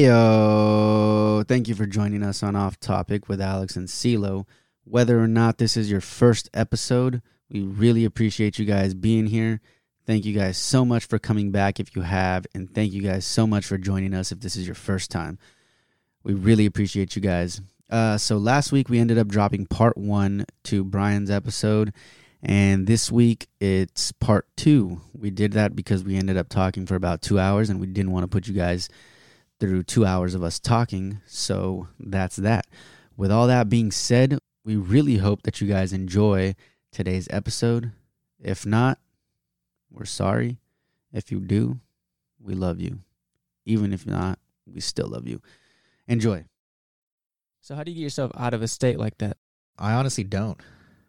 [0.00, 1.46] Heyo!
[1.46, 4.46] Thank you for joining us on Off Topic with Alex and CeeLo.
[4.84, 7.20] Whether or not this is your first episode,
[7.50, 9.60] we really appreciate you guys being here.
[10.06, 13.26] Thank you guys so much for coming back if you have, and thank you guys
[13.26, 15.38] so much for joining us if this is your first time.
[16.22, 17.60] We really appreciate you guys.
[17.90, 21.92] Uh, so last week we ended up dropping part one to Brian's episode,
[22.42, 25.02] and this week it's part two.
[25.12, 28.12] We did that because we ended up talking for about two hours, and we didn't
[28.12, 28.88] want to put you guys
[29.60, 31.20] through two hours of us talking.
[31.26, 32.66] So that's that.
[33.16, 36.54] With all that being said, we really hope that you guys enjoy
[36.90, 37.92] today's episode.
[38.42, 38.98] If not,
[39.90, 40.58] we're sorry.
[41.12, 41.78] If you do,
[42.42, 43.00] we love you.
[43.66, 45.40] Even if not, we still love you.
[46.08, 46.44] Enjoy.
[47.60, 49.36] So how do you get yourself out of a state like that?
[49.78, 50.60] I honestly don't.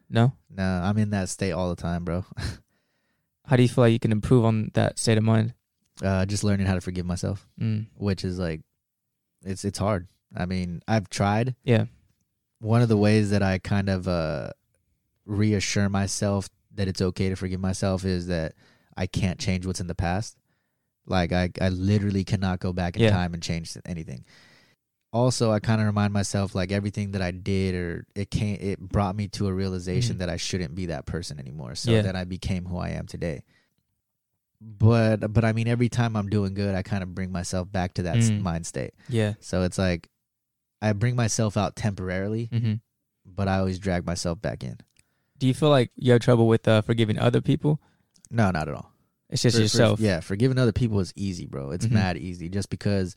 [0.09, 0.33] No.
[0.49, 2.25] No, I'm in that state all the time, bro.
[3.45, 5.53] How do you feel like you can improve on that state of mind?
[6.01, 7.87] Uh, just learning how to forgive myself, Mm.
[7.97, 8.61] which is like,
[9.43, 10.07] it's it's hard.
[10.35, 11.55] I mean, I've tried.
[11.63, 11.85] Yeah.
[12.59, 14.51] One of the ways that I kind of uh,
[15.25, 18.53] reassure myself that it's okay to forgive myself is that
[18.95, 20.37] I can't change what's in the past.
[21.05, 23.09] Like I, I literally cannot go back in Yeah.
[23.11, 24.23] time and change anything.
[25.13, 28.79] Also, I kind of remind myself like everything that I did or it came, it
[28.79, 30.19] brought me to a realization Mhm.
[30.19, 31.75] that I shouldn't be that person anymore.
[31.75, 32.03] So Yeah.
[32.03, 33.43] that I became who I am today.
[34.63, 37.95] But but I mean, every time I'm doing good, I kind of bring myself back
[37.95, 38.41] to that Mm.
[38.41, 38.93] mind state.
[39.09, 39.33] Yeah.
[39.39, 40.09] So it's like
[40.81, 42.73] I bring myself out temporarily, hmm
[43.25, 44.77] but I always drag myself back in.
[45.39, 47.79] Do you feel like you have trouble with uh, forgiving other people?
[48.29, 48.91] No, not at all.
[49.29, 49.99] It's just For- for- yourself.
[49.99, 51.71] yeah, forgiving other people is easy, bro.
[51.71, 51.91] It's Mhm.
[51.91, 53.15] mad easy just because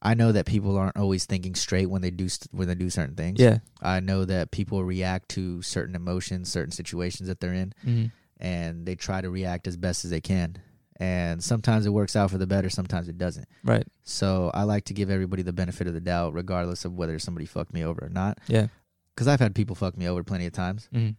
[0.00, 2.88] I know that people aren't always thinking straight when they do st- when they do
[2.90, 3.40] certain things.
[3.40, 3.58] Yeah.
[3.82, 8.04] I know that people react to certain emotions, certain situations that they're in, hmm
[8.38, 10.56] and they try to react as best as they can.
[10.98, 13.46] And sometimes it works out for the better, sometimes it doesn't.
[13.62, 13.86] Right.
[14.02, 17.44] So I like to give everybody the benefit of the doubt, regardless of whether somebody
[17.46, 18.38] fucked me over or not.
[18.48, 18.68] Yeah.
[19.14, 21.10] Because I've had people fuck me over plenty of times, hmm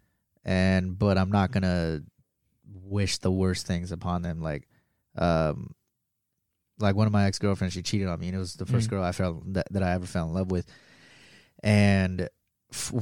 [0.45, 2.01] and but I'm not gonna
[2.83, 4.41] wish the worst things upon them.
[4.41, 4.67] Like,
[5.17, 5.75] um,
[6.79, 8.87] like one of my ex girlfriends, she cheated on me, and it was the first
[8.87, 8.91] Mhm.
[8.91, 10.65] girl I felt that, that I ever fell in love with,
[11.63, 12.29] and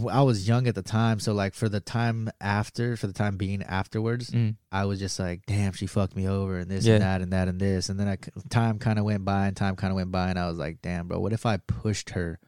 [0.07, 3.35] I was young at the time, so like for the time after, for the time
[3.35, 6.95] being afterwards, mm I was just like, damn, she fucked me over and this Yeah.
[6.95, 7.89] and that and that and this.
[7.89, 8.17] And then I,
[8.49, 10.29] time kind of went by and time kind of went by.
[10.29, 12.39] And I was like, damn, bro, what if I pushed her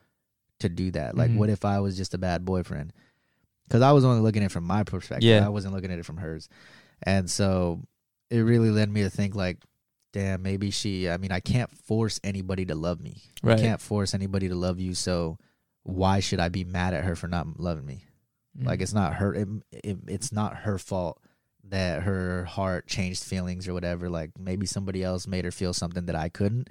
[0.59, 1.15] to do that?
[1.17, 1.37] Like, Mhm.
[1.37, 2.91] what if I was just a bad boyfriend?
[3.63, 5.27] Because I was only looking at it from my perspective.
[5.27, 5.45] Yeah.
[5.45, 6.49] I wasn't looking at it from hers.
[7.03, 7.81] And so
[8.29, 9.57] it really led me to think, like,
[10.13, 13.23] damn, maybe she, I mean, I can't force anybody to love me.
[13.41, 13.57] Right.
[13.57, 14.93] I can't force anybody to love you.
[14.93, 15.37] So
[15.87, 18.03] why should I be mad at her for not loving me?
[18.59, 18.65] Mhm.
[18.65, 19.33] Like it's not her.
[19.33, 21.21] It, it, it's not her fault
[21.63, 24.09] that her heart changed feelings or whatever.
[24.09, 26.69] Like maybe somebody else made her feel something that I couldn't.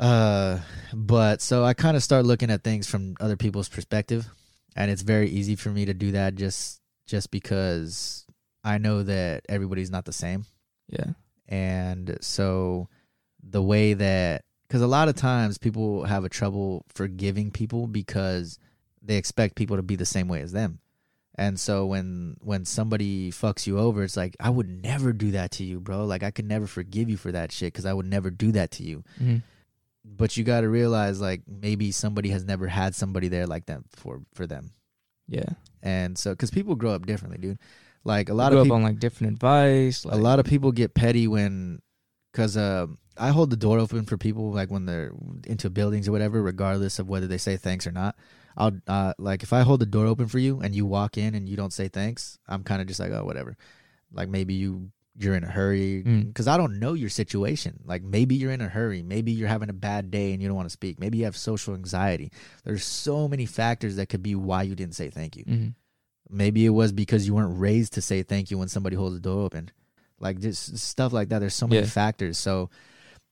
[0.00, 0.58] Uh,
[0.92, 4.26] but so I kind of start looking at things from other people's perspective,
[4.74, 8.26] and it's very easy for me to do that just just because
[8.64, 10.46] I know that everybody's not the same,
[10.88, 11.12] yeah.
[11.48, 12.88] and so
[13.40, 14.44] the way that
[14.74, 18.58] because a lot of times people have a trouble forgiving people because
[19.00, 20.80] they expect people to be the same way as them.
[21.36, 25.52] And so when when somebody fucks you over, it's like I would never do that
[25.52, 26.04] to you, bro.
[26.06, 28.72] Like I could never forgive you for that shit because I would never do that
[28.72, 29.04] to you.
[29.16, 29.36] hmm
[30.04, 33.82] But you got to realize, like maybe somebody has never had somebody there like that
[33.92, 34.72] for for them,
[35.28, 35.50] Yeah.
[35.84, 37.60] and so because people grow up differently, dude.
[38.02, 40.04] Like a lot of up people, on like different advice.
[40.04, 41.80] Like, a lot of people get petty when
[42.32, 45.12] because uh, i hold the door open for people like when they're
[45.46, 48.16] into buildings or whatever regardless of whether they say thanks or not
[48.56, 51.34] i'll uh, like if i hold the door open for you and you walk in
[51.34, 53.56] and you don't say thanks i'm kind of just like oh whatever
[54.12, 56.26] like maybe you you're in a hurry Mm.
[56.28, 59.70] because i don't know your situation like maybe you're in a hurry maybe you're having
[59.70, 62.32] a bad day and you don't want to speak maybe you have social anxiety
[62.64, 65.74] there's so many factors that could be why you didn't say thank you Mhm.
[66.30, 69.20] Maybe it was because you weren't raised to say thank you when somebody holds the
[69.20, 69.70] door open.
[70.18, 71.40] Like just stuff like that.
[71.40, 71.86] There's so many Yeah.
[71.86, 72.38] factors.
[72.38, 72.70] So,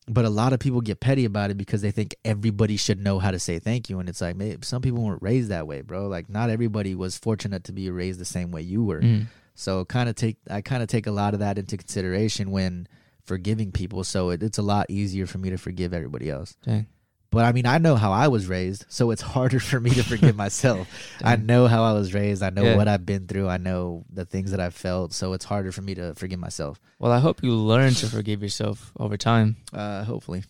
[0.08, 3.18] but a lot of people get petty about it because they think everybody should know
[3.18, 4.00] how to say thank you.
[4.00, 6.08] And it's like, maybe some people weren't raised that way, bro.
[6.08, 9.00] Like not everybody was fortunate to be raised the same way you were.
[9.00, 9.26] Mhm.
[9.54, 12.88] So kind of take, I kind of take a lot of that into consideration when
[13.24, 14.02] forgiving people.
[14.02, 16.56] So it, it's a lot easier for me to forgive everybody else.
[16.64, 16.86] Dang.
[17.32, 20.04] But I mean, I know how I was raised, so it's harder for me to
[20.04, 20.86] forgive myself.
[21.24, 22.42] I know how I was raised.
[22.42, 22.76] I know Yeah.
[22.76, 23.48] what I've been through.
[23.48, 25.12] I know the things that I've felt.
[25.12, 26.78] So it's harder for me to forgive myself.
[27.00, 29.56] Well, I hope you learn to forgive yourself over time.
[29.72, 30.44] Uh, hopefully.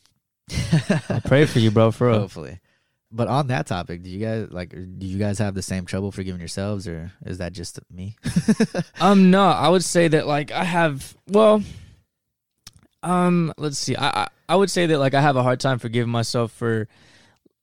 [1.09, 1.91] I pray for you, bro.
[1.93, 2.19] For real.
[2.21, 2.61] hopefully.
[3.15, 4.71] But on that topic, do you guys like?
[4.71, 8.17] Do you guys have the same trouble forgiving yourselves, or is that just me?
[9.01, 11.15] Um, no, I would say that like I have.
[11.29, 11.63] Well,
[13.03, 13.97] Um, let's see.
[13.97, 16.89] I, I I would say that like I have a hard time forgiving myself for,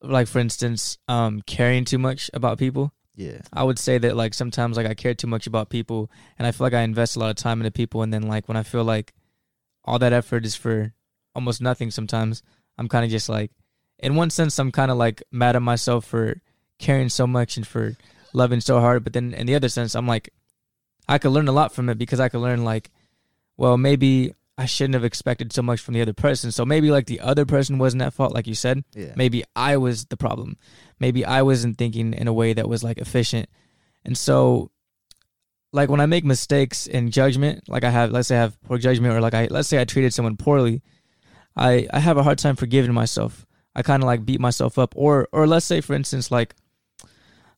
[0.01, 2.94] like for instance, um, caring too much about people.
[3.15, 3.41] Yeah.
[3.51, 6.51] I would say that like sometimes like I care too much about people, and I
[6.51, 8.63] feel like I invest a lot of time into people, and then like when I
[8.63, 9.13] feel like
[9.86, 10.94] all that effort is for
[11.36, 12.44] almost nothing, sometimes
[12.77, 13.51] I'm kind of just like,
[14.00, 16.41] in one sense, I'm kind of like mad at myself for
[16.80, 17.97] caring so much and for
[18.33, 20.30] loving so hard, but then in the other sense, I'm like,
[21.07, 22.89] I could learn a lot from it because I could learn like,
[23.57, 26.52] well, maybe I shouldn't have expected so much from the other person.
[26.52, 28.84] So maybe like the other person wasn't at fault, like you said.
[28.94, 29.14] Yeah.
[29.16, 30.58] Maybe I was the problem.
[31.00, 33.48] Maybe I wasn't thinking in a way that was like efficient.
[34.04, 34.70] And so
[35.72, 38.78] like when I make mistakes in judgment, like I have let's say I have poor
[38.78, 40.82] judgment or like I let's say I treated someone poorly,
[41.56, 43.46] I I have a hard time forgiving myself.
[43.76, 46.54] I kind of like beat myself up or or let's say for instance like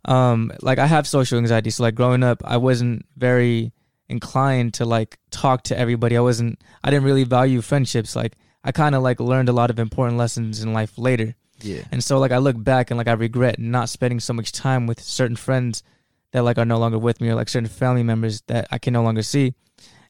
[0.05, 1.71] um like I have social anxiety.
[1.71, 3.73] So like growing up, I wasn't very
[4.11, 6.17] inclined to like talk to everybody.
[6.17, 8.15] I wasn't I didn't really value friendships.
[8.15, 11.35] Like I kind of like learned a lot of important lessons in life later.
[11.61, 11.83] Yeah.
[11.91, 14.87] And so like I look back and like I regret not spending so much time
[14.87, 15.83] with certain friends
[16.31, 18.93] that like are no longer with me or like certain family members that I can
[18.93, 19.53] no longer see.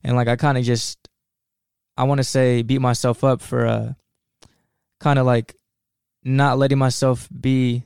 [0.04, 0.98] And like I kind of just
[1.98, 3.94] I want to say beat myself up for uh
[5.00, 5.56] kind of like
[6.24, 7.84] not letting myself be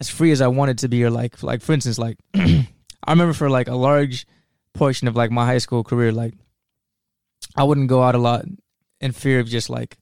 [0.00, 3.32] as free as I wanted to be or like like for instance like I remember
[3.32, 4.26] for like a large
[4.76, 6.34] portion of like my high school career like
[7.56, 8.44] I wouldn't go out a lot
[9.00, 9.98] in fear of just like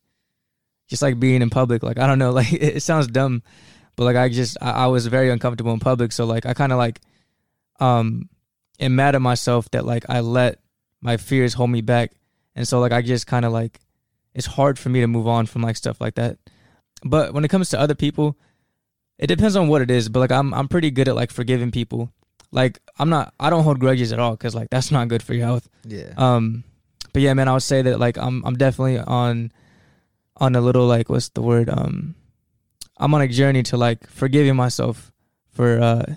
[0.88, 1.82] just like being in public.
[1.82, 3.42] Like I don't know like it, sounds dumb
[3.96, 6.12] but like I just I, I was very uncomfortable in public.
[6.12, 7.00] So like I kind of like
[7.80, 8.28] um
[8.80, 10.60] am mad at myself that like I let
[11.00, 12.12] my fears hold me back.
[12.54, 13.80] And so like I just kind of like
[14.34, 16.38] it's hard for me to move on from like stuff like that.
[17.04, 18.36] But when it comes to other people
[19.16, 20.08] it depends on what it is.
[20.08, 22.12] But like I'm I'm pretty good at like forgiving people
[22.54, 25.34] like I'm not I don't hold grudges at all cuz like that's not good for
[25.34, 25.68] your health.
[25.84, 26.14] Yeah.
[26.16, 26.62] um
[27.12, 29.50] but yeah man I would say that like I'm I'm definitely on
[30.38, 32.14] on a little like what's the word um
[32.96, 35.10] I'm on a journey to like forgiving myself
[35.50, 36.14] for uh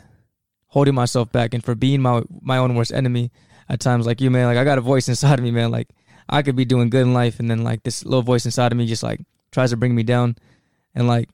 [0.68, 3.32] holding myself back and for being my my own worst enemy
[3.68, 4.06] at times.
[4.06, 5.72] Like you man like I got a voice inside of me man.
[5.72, 5.90] Like
[6.30, 8.78] I could be doing good in life and then like this little voice inside of
[8.78, 10.36] me just like tries to bring me down.
[10.94, 11.30] And like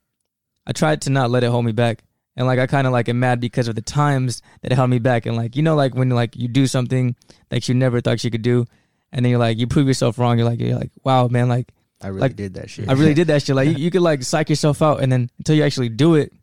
[0.65, 2.03] I tried to not let it hold me back
[2.35, 4.99] and like I kind of like am mad because of the times that held me
[4.99, 7.15] back and like you know like when like you do something
[7.49, 8.65] that you never thought you could do
[9.11, 11.71] and then you're like you prove yourself wrong you're like you're like wow man like
[12.03, 12.89] I really like, did that shit.
[12.89, 13.55] I really did that shit.
[13.55, 16.33] Like you, you could like psych yourself out, and then until you actually do it,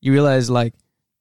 [0.00, 0.74] you realize like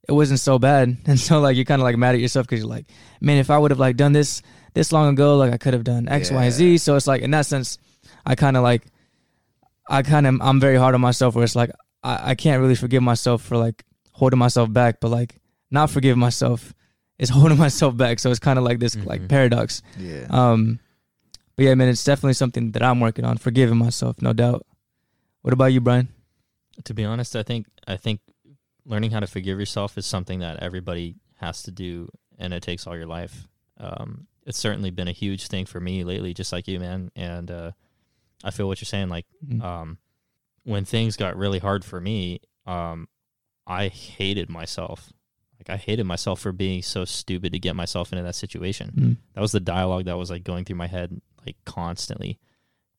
[0.08, 2.62] it wasn't so bad, and so like you're kind of like mad at yourself because
[2.62, 2.88] you're like,
[3.22, 4.42] man, if I would have like done this
[4.74, 6.78] this long ago, like I could have done X, Y, and Z.
[6.80, 7.78] So it's like in that sense,
[8.26, 8.84] I kind of like,
[9.88, 11.72] I kind of I'm very hard on myself where it's like
[12.04, 13.84] I, I can't really forgive myself for like
[14.20, 15.40] holding myself back, but like
[15.72, 16.74] not forgive myself
[17.18, 18.20] is holding myself back.
[18.20, 19.30] So it's kind of like this like Mhm.
[19.30, 19.82] paradox.
[19.98, 20.28] Yeah.
[20.30, 20.80] Um,
[21.56, 24.66] but yeah, man, it's definitely something that I'm working on, forgiving myself, no doubt.
[25.42, 26.10] What about you, Brian?
[26.86, 28.22] To be honest, I think I think
[28.86, 32.88] learning how to forgive yourself is something that everybody has to do, and it takes
[32.88, 33.48] all your life.
[33.78, 37.12] Um, it's certainly been a huge thing for me lately, just like you, man.
[37.16, 37.72] And uh,
[38.44, 39.10] I feel what you're saying.
[39.10, 39.62] Like Mhm.
[39.62, 39.98] um,
[40.64, 43.08] when things got really hard for me, um,
[43.70, 45.14] I hated myself.
[45.60, 48.92] Like I hated myself for being so stupid to get myself into that situation.
[48.96, 49.18] Mm.
[49.36, 52.40] That was the dialogue that was like going through my head like constantly,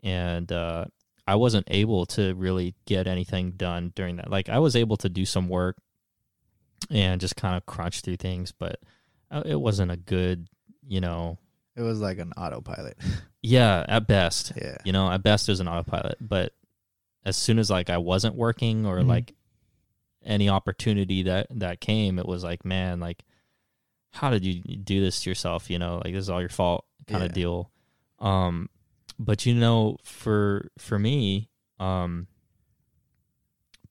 [0.03, 0.85] and uh,
[1.27, 4.31] I wasn't able to really get anything done during that.
[4.31, 5.77] Like I was able to do some work
[6.91, 8.81] and just kind of crunch through things, but
[9.31, 10.49] uh, it wasn't a good,
[10.87, 11.39] you know.
[11.77, 12.97] It was like an autopilot.
[13.43, 14.77] Yeah, at best, Yeah.
[14.85, 16.19] you know, at best it was an autopilot.
[16.21, 16.53] But
[17.25, 19.07] as soon as like I wasn't working or Mhm.
[19.07, 19.35] like
[20.25, 23.25] any opportunity that that came, it was like, man, like
[24.13, 25.71] how did you do this to yourself?
[25.71, 27.27] You know, like this is all your fault kind Yeah.
[27.27, 27.71] of deal.
[28.19, 28.69] Um,
[29.19, 31.49] but you know, for for me,
[31.79, 32.27] um,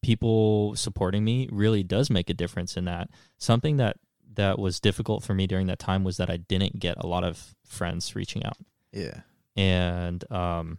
[0.01, 3.09] people supporting me really does make a difference in that.
[3.38, 3.98] Something that
[4.36, 7.24] that was difficult for me during that time was that I didn't get a lot
[7.24, 8.57] of friends reaching out
[8.93, 9.21] Yeah.
[9.57, 10.77] and um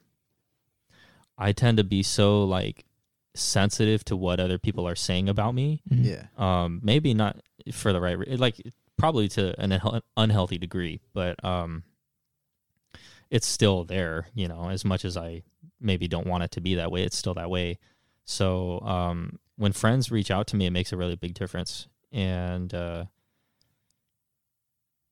[1.37, 2.85] I tend to be so like
[3.35, 5.83] sensitive to what other people are saying about me.
[5.91, 6.05] Mhm.
[6.05, 6.27] Yeah.
[6.37, 7.41] Um maybe not
[7.73, 8.61] for the right re- like
[8.97, 11.85] probably to an unhe- unhealthy degree, but um
[13.31, 15.43] it's still there, you know, as much as I
[15.81, 17.79] maybe don't want it to be that way, it's still that way.
[18.25, 22.75] So um when friends reach out to me it makes a really big difference and
[22.75, 23.05] uh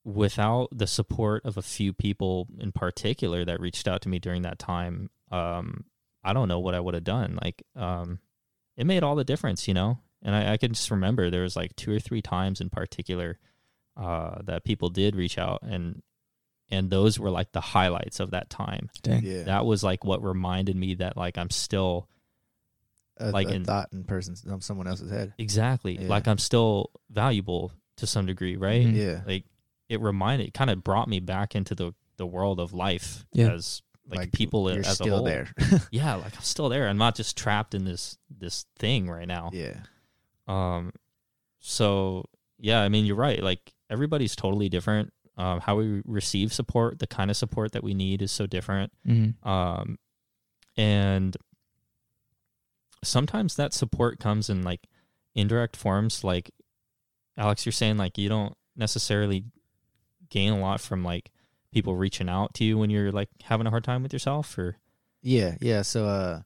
[0.05, 4.43] without the support of a few people in particular that reached out to me during
[4.43, 5.85] that time, um,
[6.25, 7.39] I don't know what I would have done.
[7.43, 8.19] Like, um,
[8.77, 9.99] it made all the difference, you know.
[10.23, 13.39] And I, I can just remember there was like two or three times in particular
[13.97, 16.03] uh, that people did reach out, and
[16.71, 18.91] and those were like the highlights of that time.
[19.03, 19.23] Dang.
[19.25, 19.45] Yeah.
[19.45, 22.09] That was like what reminded me that like I'm still
[23.17, 25.35] a, like a in- thought in person on someone else's head.
[25.39, 26.09] exactly Yeah.
[26.09, 28.87] like I'm still valuable to some degree, right?
[28.87, 28.95] Mhm.
[28.95, 29.23] Yeah.
[29.27, 29.45] Like
[29.89, 33.51] it reminded, it kind of brought me back into the the world of life Yeah.
[33.53, 33.83] as
[34.17, 35.25] like, people you're as still a whole.
[35.25, 35.49] there.
[35.91, 36.89] Yeah, like I'm still there.
[36.89, 39.51] I'm not just trapped in this this thing right now.
[39.53, 39.77] yeah.
[40.47, 40.93] Um,
[41.61, 42.25] so
[42.59, 43.43] yeah, I mean, you're right.
[43.43, 45.13] Like everybody's totally different.
[45.37, 48.93] Um, how we receive support, the kind of support that we need is so different.
[49.07, 49.49] Mm-hmm.
[49.49, 49.99] Um,
[50.77, 51.37] and
[53.05, 54.89] sometimes that support comes in like
[55.35, 56.25] indirect forms.
[56.25, 56.51] Like
[57.37, 59.45] Alex, you're saying like you don't necessarily
[60.31, 61.31] gain a lot from like
[61.73, 64.77] people reaching out to you when you're like having a hard time with yourself or
[65.23, 65.83] Yeah, yeah.
[65.83, 66.41] So uh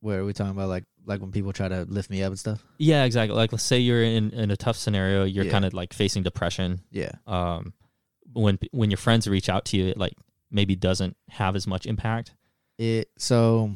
[0.00, 2.38] where are we talking about like like when people try to lift me up and
[2.38, 2.62] stuff?
[2.78, 5.50] yeah exactly like let's say you're in in a tough scenario you're Yeah.
[5.50, 7.12] kind of like facing depression Yeah.
[7.26, 7.72] um
[8.34, 10.12] when when your friends reach out to you it like
[10.50, 12.34] maybe doesn't have as much impact
[12.78, 13.74] It so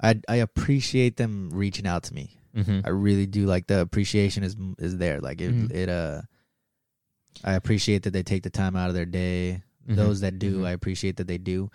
[0.00, 2.38] I I appreciate them reaching out to me.
[2.54, 2.80] mm-hmm.
[2.84, 5.20] I really do like the appreciation is is there.
[5.20, 5.72] Like it Mhm.
[5.72, 6.22] it uh
[7.42, 9.62] I appreciate that they take the time out of their day.
[9.88, 9.96] Mhm.
[9.96, 10.66] Those that do, Mhm.
[10.66, 11.70] I appreciate that they do.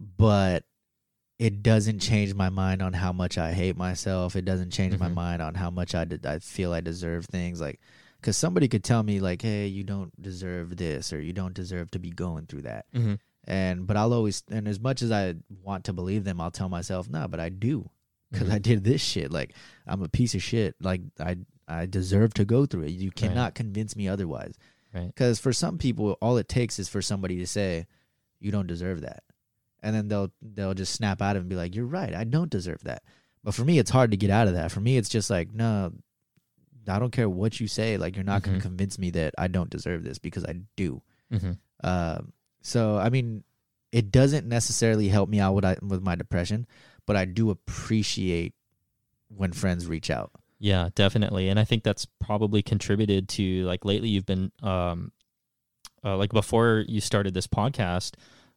[0.00, 0.64] But
[1.38, 4.34] it doesn't change my mind on how much I hate myself.
[4.36, 5.14] It doesn't change my Mhm.
[5.14, 7.80] mind on how much I did, I feel I deserve things like
[8.20, 11.90] cuz somebody could tell me like, "Hey, you don't deserve this or you don't deserve
[11.92, 13.14] to be going through that." Mm-hmm.
[13.44, 16.68] And but I'll always and as much as I want to believe them, I'll tell
[16.68, 17.90] myself, "No, but I do."
[18.32, 18.50] because.
[18.50, 19.30] I did this shit.
[19.30, 19.54] Like
[19.86, 20.74] I'm a piece of shit.
[20.80, 21.36] Like I
[21.68, 22.90] I deserve to go through it.
[22.90, 24.54] You cannot convince me otherwise.
[24.94, 25.06] Right.
[25.06, 27.86] Because for some people, all it takes is for somebody to say,
[28.40, 29.22] "You don't deserve that,"
[29.82, 32.14] and then they'll they'll just snap out of it and be like, "You're right.
[32.14, 33.02] I don't deserve that."
[33.44, 34.72] But for me, it's hard to get out of that.
[34.72, 35.92] For me, it's just like, no,
[36.88, 37.96] I don't care what you say.
[37.98, 38.60] Like you're not going Mhm.
[38.62, 41.02] to convince me that I don't deserve this because I do.
[41.32, 41.52] Mm-hmm.
[41.86, 43.44] Um, so I mean,
[43.92, 46.66] it doesn't necessarily help me out with I, with my depression,
[47.06, 48.54] but I do appreciate
[49.28, 50.32] when friends reach out.
[50.58, 51.48] Yeah, definitely.
[51.48, 55.12] And I think that's probably contributed to like lately you've been um
[56.04, 58.14] uh, like before you started this podcast,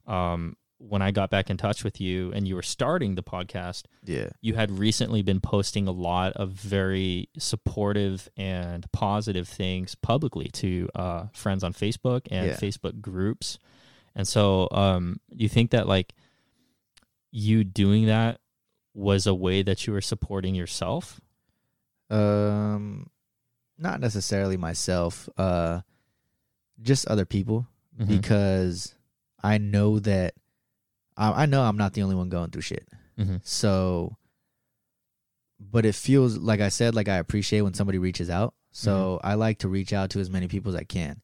[0.08, 3.84] um when I got back in touch with you and you were starting the podcast,
[4.04, 10.48] Yeah, you had recently been posting a lot of very supportive and positive things publicly
[10.54, 12.56] to uh friends on Facebook and Yeah.
[12.56, 13.60] Facebook groups.
[14.16, 16.14] And so um you think that like
[17.32, 18.40] you doing that
[18.94, 21.22] was a way that you were supporting yourself?
[22.12, 23.10] Um,
[23.78, 25.28] not necessarily myself.
[25.38, 25.82] Uh,
[26.82, 27.68] just other people
[28.00, 28.08] Mhm.
[28.08, 28.96] because
[29.44, 30.34] I know that
[31.18, 32.88] I, I know I'm not the only one going through shit.
[33.20, 33.40] Mhm.
[33.44, 34.18] So,
[35.60, 38.54] but it feels like I said, like I appreciate when somebody reaches out.
[38.72, 41.22] So I like to reach out to as many people as I can,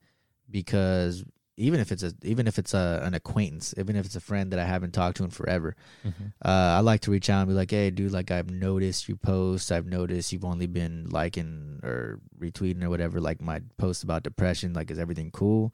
[0.49, 1.23] because
[1.57, 4.51] even if it's a even if it's a an acquaintance, even if it's a friend
[4.51, 6.33] that I haven't talked to in forever, Mhm.
[6.45, 9.15] uh, I like to reach out and be like, "Hey, dude, like I've noticed you
[9.15, 9.71] post.
[9.71, 14.73] I've noticed you've only been liking or retweeting or whatever, like my post about depression.
[14.73, 15.73] Like, is everything cool?"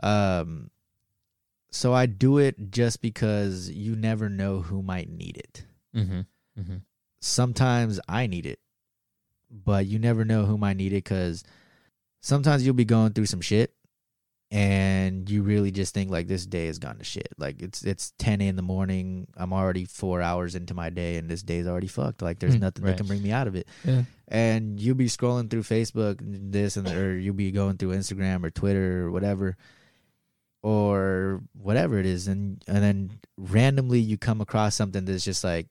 [0.00, 0.70] Um,
[1.70, 5.66] so I do it just because you never know who might need it.
[5.94, 6.26] Mhm.
[6.58, 6.82] Mhm.
[7.20, 8.60] Sometimes I need it,
[9.50, 11.42] but you never know who might need it because
[12.20, 13.74] sometimes you'll be going through some shit
[14.50, 17.28] and you really just think like this day has gone to shit.
[17.36, 19.26] Like it's it's ten in the morning.
[19.36, 22.22] I'm already four hours into my day, and this day's already fucked.
[22.22, 22.90] Like there's Hmm, nothing right.
[22.92, 23.66] that can bring me out of it.
[23.84, 24.04] Yeah.
[24.28, 28.50] And you'll be scrolling through Facebook, this and or you'll be going through Instagram or
[28.50, 29.56] Twitter or whatever,
[30.62, 35.66] or whatever it is, and and then randomly you come across something that's just like,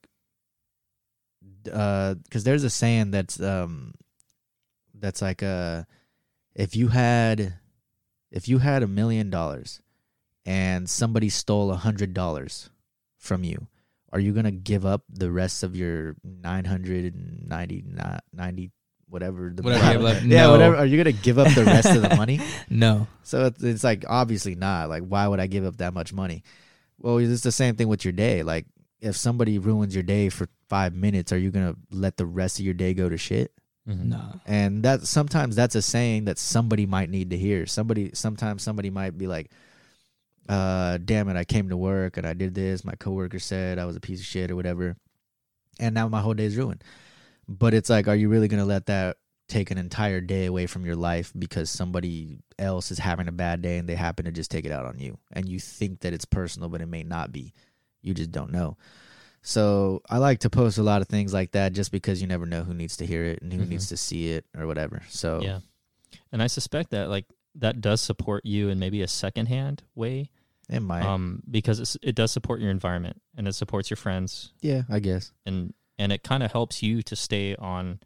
[1.71, 3.93] uh, because there's a saying that's um,
[4.93, 5.83] that's like uh,
[6.55, 7.55] if you had
[8.35, 9.81] if you had a million dollars
[10.45, 12.69] and somebody stole a hundred dollars
[13.17, 13.67] from you,
[14.13, 17.83] are you gonna give up the rest of your nine hundred and ninety
[18.31, 18.71] ninety
[19.07, 20.23] whatever the Whatever you have left.
[20.25, 22.39] yeah whatever are you gonna give up the rest of the money?
[22.69, 23.07] No.
[23.23, 24.89] So it's, it's like obviously not.
[24.89, 26.43] Like why would I give up that much money?
[26.99, 28.43] Well, it's the same thing with your day.
[28.43, 28.65] Like
[29.01, 32.65] if somebody ruins your day for five minutes, are you gonna let the rest of
[32.65, 33.51] your day go to shit?
[33.87, 34.05] Mhm.
[34.05, 34.39] No.
[34.45, 37.65] And that sometimes that's a saying that somebody might need to hear.
[37.65, 39.51] Somebody sometimes somebody might be like,
[40.49, 42.83] uh, damn it, I came to work and I did this.
[42.83, 44.95] My coworker said I was a piece of shit or whatever.
[45.79, 46.83] And now my whole day's ruined.
[47.47, 50.85] But it's like, are you really gonna let that take an entire day away from
[50.85, 54.49] your life because somebody else is having a bad day and they happen to just
[54.49, 57.31] take it out on you and you think that it's personal but it may not
[57.31, 57.53] be.
[58.01, 58.77] You just don't know.
[59.47, 62.47] So I like to post a lot of things like that just because you never
[62.47, 63.69] know who needs to hear it and who Mhm.
[63.69, 65.03] needs to see it or whatever.
[65.07, 65.59] So Yeah.
[66.31, 70.29] And I suspect that like that does support you in maybe a secondhand way,
[70.67, 71.03] It might.
[71.03, 74.99] um, because it's, it does support your environment and it supports your friends yeah, I
[74.99, 75.31] guess.
[75.45, 77.99] and and it kind of helps you to stay on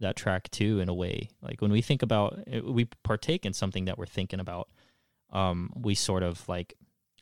[0.00, 3.52] that track too in a way like when we think about it, we partake in
[3.52, 4.68] something that we're thinking about
[5.30, 6.74] um we sort of like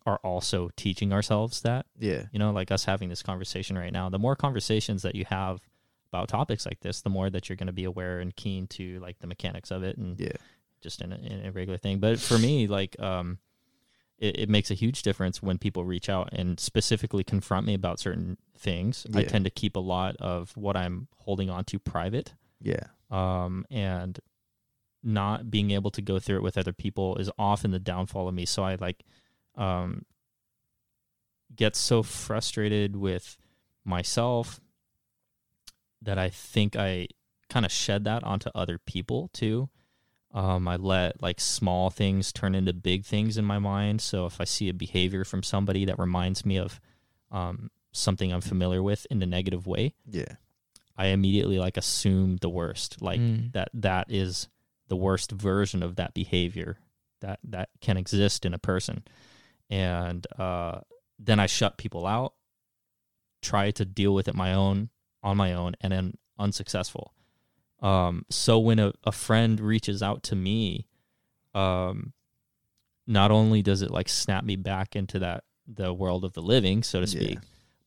[0.06, 2.24] are also teaching ourselves that Yeah.
[2.32, 5.60] you know like us having this conversation right now the more conversations that you have
[6.12, 8.98] about topics like this the more that you're going to be aware and keen to
[9.00, 10.32] like the mechanics of it and Yeah.
[10.80, 13.38] just in a, in a regular thing but for me like um
[14.18, 17.98] it, it makes a huge difference when people reach out and specifically confront me about
[17.98, 22.34] certain things i tend to keep a lot of what i'm holding on to private
[22.60, 22.84] Yeah.
[23.10, 24.20] um, and
[25.04, 28.34] not being able to go through it with other people is often the downfall of
[28.36, 28.44] me.
[28.46, 29.02] So I like
[29.56, 30.04] um,
[31.54, 33.36] get so frustrated with
[33.84, 34.60] myself
[36.00, 37.08] that I think I
[37.48, 39.68] kind of shed that onto other people too.
[40.34, 44.00] Um, I let like small things turn into big things in my mind.
[44.00, 46.80] So if I see a behavior from somebody that reminds me of
[47.30, 50.36] um, something I'm familiar with in a negative way, Yeah.
[50.96, 53.52] I immediately like assume the worst, like Mm.
[53.52, 54.48] that that is
[54.88, 56.78] the worst version of that behavior
[57.20, 59.04] that that can exist in a person,
[59.72, 60.80] and uh,
[61.18, 62.34] then I shut people out,
[63.40, 64.90] try to deal with it my own
[65.22, 67.14] on my own, and then unsuccessful.
[67.80, 70.88] Um, so when a, a friend reaches out to me,
[71.54, 72.12] um,
[73.06, 76.82] not only does it like snap me back into that the world of the living,
[76.82, 77.20] so to Yeah.
[77.22, 77.38] speak,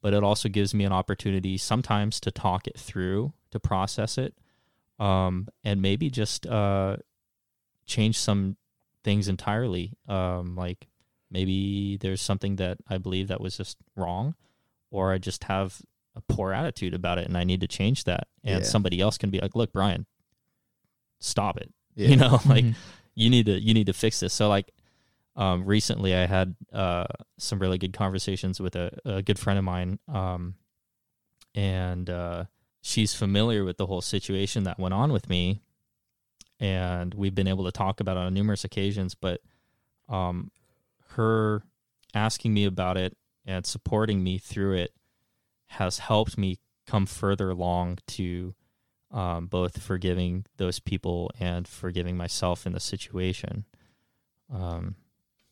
[0.01, 4.33] but it also gives me an opportunity sometimes to talk it through, to process it,
[4.97, 6.97] um, and maybe just uh,
[7.85, 8.57] change some
[9.03, 9.93] things entirely.
[10.07, 10.87] Um, like
[11.35, 14.35] maybe there's something that I believe that was just wrong,
[14.89, 15.81] or I just have
[16.15, 18.27] a poor attitude about it and I need to change that.
[18.43, 18.69] And Yeah.
[18.75, 20.05] somebody else can be like, "Look, Brian,
[21.19, 22.09] stop it." Yeah.
[22.09, 22.75] You know, like Mhm.
[23.15, 24.33] you need to you need to fix this.
[24.33, 24.71] So like
[25.37, 27.05] um recently I had uh
[27.37, 30.55] some really good conversations with a, a good friend of mine um
[31.53, 32.45] and uh
[32.81, 35.61] she's familiar with the whole situation that went on with me
[36.59, 39.39] and we've been able to talk about it on numerous occasions but
[40.09, 40.51] um
[41.15, 41.63] her
[42.13, 44.91] asking me about it and supporting me through it
[45.67, 48.53] has helped me come further along to
[49.11, 53.65] um, both forgiving those people and forgiving myself in the situation,
[54.53, 54.95] um,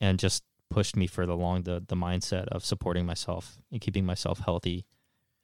[0.01, 4.39] and just pushed me further along the the mindset of supporting myself and keeping myself
[4.39, 4.85] healthy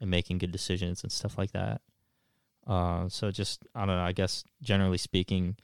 [0.02, 1.82] and making good decisions and stuff like that.
[2.68, 4.02] Uh, so just I don't know.
[4.02, 5.56] I guess generally speaking,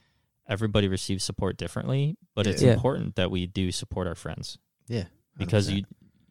[0.47, 2.73] everybody receives support differently, but it's Yeah.
[2.73, 5.05] important that we do support our friends Yeah.
[5.37, 5.77] because 100%.
[5.77, 5.83] you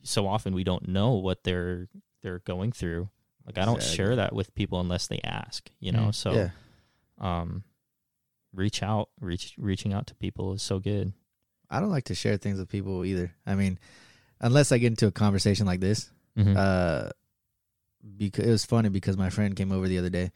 [0.02, 1.88] so often we don't know what they're
[2.22, 3.08] they're going through.
[3.46, 3.96] Like I don't Exactly.
[3.96, 6.08] share that with people unless they ask, you know.
[6.08, 6.14] Mm.
[6.14, 6.50] So yeah.
[7.18, 7.64] um
[8.52, 11.12] reach out, reach reaching out to people is so good.
[11.70, 13.34] I don't like to share things with people either.
[13.46, 13.78] I mean,
[14.40, 16.10] unless I get into a conversation like this.
[16.38, 16.56] Mhm.
[16.56, 17.10] Uh,
[18.16, 20.30] because it was funny because my friend came over the other day,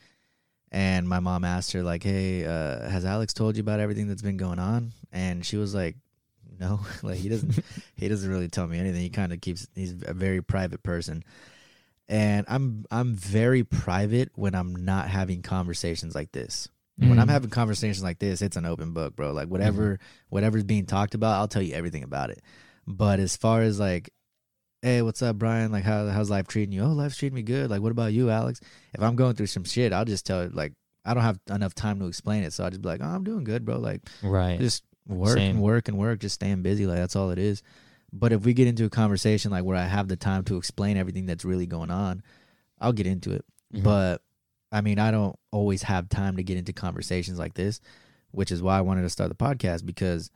[0.70, 4.22] and my mom asked her like, "Hey, uh, has Alex told you about everything that's
[4.22, 5.96] been going on?" And she was like,
[6.58, 7.58] "No, like he doesn't.
[7.96, 9.00] he doesn't really tell me anything.
[9.00, 9.66] He kind of keeps.
[9.74, 11.24] He's a very private person."
[12.08, 16.68] And I'm I'm very private when I'm not having conversations like this.
[16.96, 17.30] When I'm Mm.
[17.30, 19.32] having conversations like this, it's an open book, bro.
[19.32, 20.00] Like whatever
[20.30, 22.40] whatever's being talked about, I'll tell you everything about it.
[22.86, 24.10] But as far as like,
[24.82, 25.72] hey, what's up, Brian?
[25.72, 26.82] Like how how's life treating you?
[26.82, 27.70] Oh, life's treating me good.
[27.70, 28.60] Like what about you, Alex?
[28.94, 30.72] If I'm going through some shit, I'll just tell it like
[31.04, 32.52] I don't have enough time to explain it.
[32.52, 33.78] So I'll just be like, Oh, I'm doing good, bro.
[33.78, 34.58] Like right.
[34.58, 35.56] just work Same.
[35.56, 36.86] and work and work, just staying busy.
[36.86, 37.62] Like that's all it is.
[38.12, 40.96] But if we get into a conversation like where I have the time to explain
[40.96, 42.22] everything that's really going on,
[42.80, 43.44] I'll get into it.
[43.74, 43.82] Mhm.
[43.82, 44.22] But
[44.70, 47.80] I mean, I don't always have time to get into conversations like this,
[48.30, 50.30] which is why I wanted to start the podcast because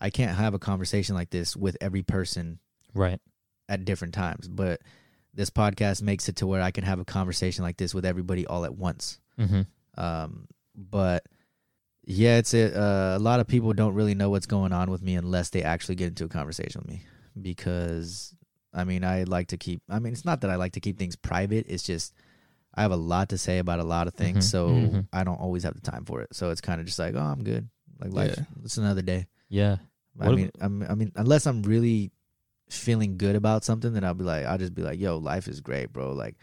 [0.00, 2.60] I can't have a conversation like this with every person
[2.94, 3.20] right.
[3.68, 4.48] At different times.
[4.48, 4.80] But
[5.34, 8.46] this podcast makes it to where I can have a conversation like this with everybody
[8.46, 9.20] all at once.
[9.38, 9.62] hmm
[9.96, 11.24] Um, but
[12.04, 15.02] yeah, it's a, uh, a lot of people don't really know what's going on with
[15.02, 17.02] me unless they actually get into a conversation with me.
[17.40, 18.34] Because
[18.72, 19.82] I mean, I like to keep.
[19.88, 21.66] I mean, it's not that I like to keep things private.
[21.68, 22.14] It's just
[22.74, 25.08] I have a lot to say about a lot of things, Mhm, so mhm.
[25.12, 26.34] I don't always have the time for it.
[26.34, 27.68] So it's kind of just like, oh, I'm good.
[27.98, 28.44] Like life, Yeah.
[28.64, 29.26] it's another day.
[29.48, 29.78] Yeah.
[30.20, 32.10] I What mean, I'm, I mean, unless I'm really
[32.70, 35.60] feeling good about something, then I'll be like, I'll just be like, yo, life is
[35.60, 36.12] great, bro.
[36.12, 36.36] Like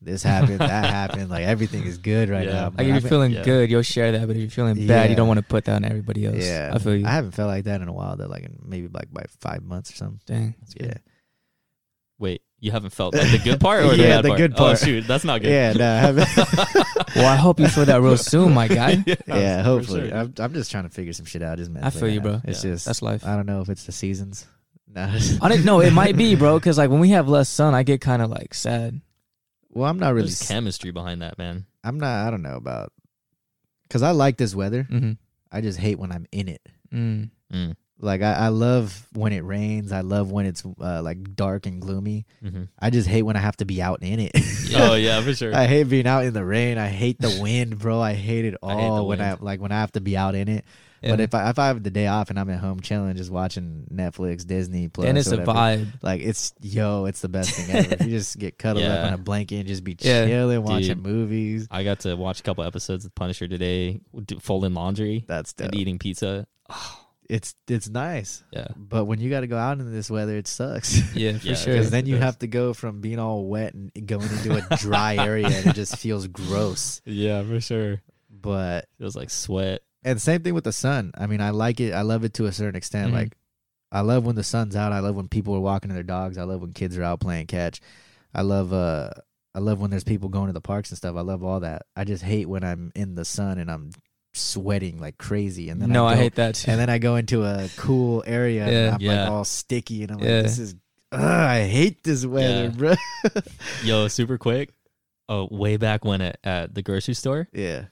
[0.00, 2.52] this happened, that happened, like everything is good right Yeah.
[2.52, 2.64] now.
[2.64, 3.42] Like, But Like if I've you're been- feeling yeah.
[3.42, 4.26] good, you'll share that.
[4.26, 6.36] But if you're feeling bad, you don't want to put that on everybody else.
[6.38, 7.06] Yeah, I feel you.
[7.06, 8.16] I haven't felt like that in a while.
[8.16, 10.18] That like in maybe like by five months or something.
[10.26, 10.54] Dang.
[10.60, 10.86] That's good.
[10.86, 10.98] Yeah,
[12.18, 14.38] Wait, You haven't felt like the good part or the Yeah, bad the part?
[14.38, 15.50] good Oh shoot, that's not good.
[15.50, 16.28] Yeah, no, I haven't.
[17.16, 19.04] Well, I hope you feel that real soon, my guy.
[19.26, 20.08] yeah, for hopefully.
[20.08, 20.16] sure.
[20.18, 21.58] I'm, I'm just trying to figure some shit out.
[21.58, 22.40] Just I feel you, bro.
[22.44, 23.26] It's Yeah, just That's life.
[23.26, 24.46] I don't know if it's the seasons.
[24.94, 25.04] No.
[25.40, 26.54] I didn't know it might be, bro.
[26.58, 29.00] Because like when we have less sun, I get kind of like sad.
[29.70, 30.26] well, I'm not really.
[30.28, 31.66] There's chemistry behind that, man.
[31.82, 32.26] I'm not.
[32.26, 32.92] I don't know about.
[33.84, 34.86] Because I like this weather.
[34.90, 35.12] Mm-hmm.
[35.50, 36.60] I just hate when I'm in it.
[36.92, 37.30] Mm.
[37.52, 37.76] Mm.
[38.02, 39.92] Like I, I love when it rains.
[39.92, 42.26] I love when it's uh, like dark and gloomy.
[42.42, 44.32] hmm I just hate when I have to be out in it.
[44.76, 45.54] Oh yeah, for sure.
[45.56, 46.78] I hate being out in the rain.
[46.78, 48.00] I hate the wind, bro.
[48.00, 50.34] I hate it all I hate when I like when I have to be out
[50.34, 50.64] in it.
[51.00, 51.10] Yeah.
[51.10, 53.30] But if I if I have the day off and I'm at home chilling, just
[53.30, 55.52] watching Netflix, Disney and it's or a whatever,
[55.84, 55.86] vibe.
[56.02, 58.04] Like it's yo, it's the best thing ever.
[58.04, 60.26] you just get cuddled up in a blanket and just be Yeah.
[60.26, 61.06] chilling, watching Dude.
[61.06, 61.66] movies.
[61.70, 64.00] I got to watch a couple episodes of Punisher today,
[64.40, 65.66] folding laundry That's dope.
[65.66, 66.46] and eating pizza.
[67.28, 70.46] It's it's nice, Yeah, but when you got to go out in this weather, it
[70.48, 70.94] sucks.
[71.14, 71.72] Yeah, for Yeah, sure.
[71.74, 75.16] Because then you have to go from being all wet and going into a dry
[75.16, 77.00] area, and it just feels gross.
[77.06, 78.02] yeah, for sure.
[78.30, 79.82] But Feels like sweat.
[80.04, 81.12] and same thing with the sun.
[81.16, 81.92] I mean, I like it.
[81.94, 83.12] I love it to a certain extent.
[83.12, 83.14] Mhm.
[83.14, 83.36] Like,
[83.92, 84.92] I love when the sun's out.
[84.92, 86.36] I love when people are walking their dogs.
[86.38, 87.80] I love when kids are out playing catch.
[88.34, 89.10] I love uh,
[89.54, 91.14] I love when there's people going to the parks and stuff.
[91.16, 91.82] I love all that.
[91.94, 93.90] I just hate when I'm in the sun and I'm
[94.32, 95.68] sweating like crazy.
[95.68, 96.70] And then no, I, I, hate that too.
[96.70, 98.78] And then I go into a cool area Yeah.
[98.86, 99.22] and I'm Yeah.
[99.24, 100.34] like all sticky and I'm Yeah.
[100.36, 100.74] like, this is.
[101.12, 102.68] Ugh, I hate this weather, Yeah.
[102.68, 102.94] bro.
[103.84, 104.70] Yo, super quick.
[105.28, 107.84] Oh, way back when at, at the grocery store, yeah,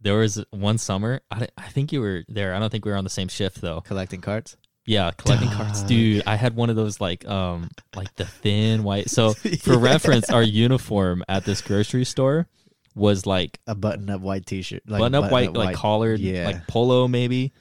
[0.00, 1.20] there was one summer.
[1.30, 2.54] I, I think you were there.
[2.54, 3.80] I don't think we were on the same shift though.
[3.80, 4.56] collecting carts.
[4.86, 5.88] Yeah, collecting carts, Dog.
[5.88, 6.22] dude.
[6.26, 9.10] I had one of those like um like the thin white.
[9.10, 9.78] So for Yeah.
[9.80, 12.46] reference, our uniform at this grocery store
[12.94, 16.46] was like A button-up white T-shirt, like button up button-up white, like collared, Yeah.
[16.46, 17.52] like polo maybe,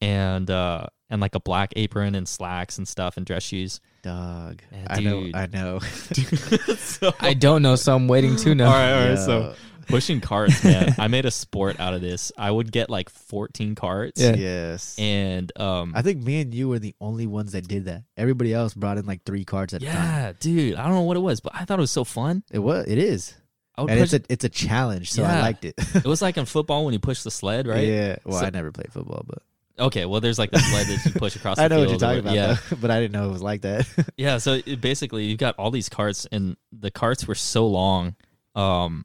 [0.00, 3.80] and uh and like a black apron and slacks and stuff and dress shoes.
[4.02, 4.62] dog.
[4.72, 5.30] Yeah, I know.
[5.34, 5.78] I know.
[6.78, 8.66] so, I don't know, so I'm waiting to know.
[8.66, 9.10] all right, all right.
[9.10, 9.16] Yo.
[9.16, 9.54] So
[9.88, 10.94] pushing carts, man.
[10.98, 12.30] I made a sport out of this.
[12.38, 14.20] I would get like 14 carts.
[14.22, 14.36] Yeah.
[14.36, 14.96] yes.
[15.00, 18.04] And um I think me and you were the only ones that did that.
[18.16, 19.94] Everybody else brought in like three carts at a time.
[19.94, 22.44] yeah, dude, I don't know what it was, but I thought it was so fun.
[22.52, 22.86] It was.
[22.86, 25.12] It is, I would and push it's a it's a challenge.
[25.12, 25.74] So I liked it.
[25.94, 27.86] it was like in football when you push the sled, right?
[27.86, 28.16] Yeah.
[28.24, 29.38] Well, So- I never played football, but
[29.78, 31.98] Okay, well there's like the sled that you push across the I know what you're
[31.98, 32.34] talking about.
[32.34, 32.56] Yeah.
[32.68, 33.86] though, but I didn't know it was like that.
[34.16, 38.14] Yeah, so it, basically you've got all these carts and the carts were so long
[38.54, 39.04] um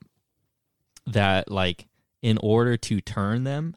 [1.08, 1.88] that like
[2.21, 3.75] in order to turn them,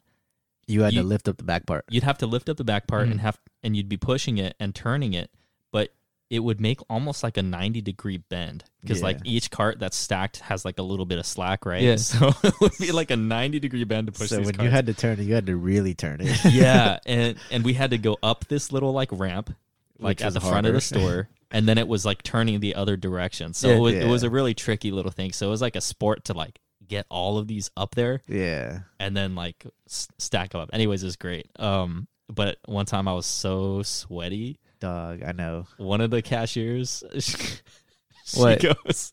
[0.67, 1.85] you had You- to lift up the back part.
[1.89, 3.11] you'd have to lift up the back part Mhm.
[3.11, 5.29] and have and you'd be pushing it and turning it,
[5.71, 5.93] but
[6.29, 10.37] it would make almost like a 90 degree bend because like each cart that's stacked
[10.41, 11.81] has like a little bit of slack, right?
[11.81, 11.95] Yeah.
[11.97, 14.85] So it would be like a 90 degree bend to push So when you had
[14.85, 16.37] to turn it, you had to really turn it.
[16.53, 19.55] yeah, and and we had to go up this little like ramp,
[19.97, 22.75] like Which at the front of the store, and then it was like turning the
[22.75, 23.53] other direction.
[23.53, 23.75] So Yeah.
[23.75, 25.31] it, was, it was a really tricky little thing.
[25.31, 28.79] So it was like a sport to like get all of these up there yeah.
[28.99, 30.69] and then like s- stack them up.
[30.73, 31.47] Anyways, it's great.
[31.59, 34.59] Um, but one time I was so sweaty.
[34.79, 35.23] Dog.
[35.23, 35.67] I know.
[35.77, 38.61] One of the cashiers, she What?
[38.61, 39.11] goes,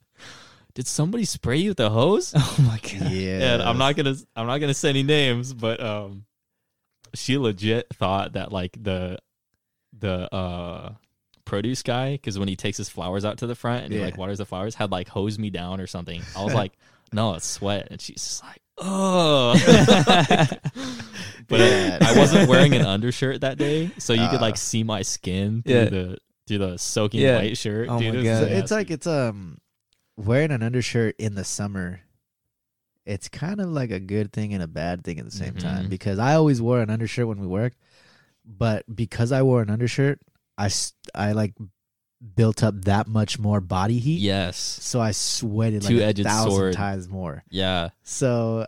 [0.75, 3.11] "Did somebody spray you with a hose?" Oh my god.
[3.11, 3.55] Yeah.
[3.55, 6.25] and I'm not gonna I'm not gonna say any names, but um,
[7.15, 9.19] she legit thought that like the
[9.99, 10.93] the uh
[11.45, 14.05] produce guy because when he takes his flowers out to the front and he Yeah.
[14.07, 16.23] like waters the flowers had like hosed me down or something.
[16.37, 16.73] I was like,
[17.13, 19.55] no, it's sweat, and she's just like, oh.
[21.49, 21.99] but Yeah.
[22.01, 24.43] I wasn't wearing an undershirt that day, so you could Uh.
[24.43, 25.85] like see my skin through Yeah.
[25.89, 27.37] the through the soaking Yeah.
[27.39, 27.89] white shirt.
[27.89, 28.15] Oh dude.
[28.15, 28.39] my It was God.
[28.39, 28.75] So it's nasty.
[28.75, 29.59] like it's um
[30.17, 32.01] wearing an undershirt in the summer.
[33.05, 35.87] It's kind of like a good thing and a bad thing at the same time
[35.87, 35.91] Mhm.
[35.91, 37.77] because I always wore an undershirt when we worked,
[38.45, 40.21] but because I wore an undershirt,
[40.59, 41.55] I s- I like
[42.35, 44.21] built up that much more body heat.
[44.21, 46.73] yes, So I sweated like a Two-edged thousand sword.
[46.75, 47.45] times more.
[47.51, 48.67] yeah, So,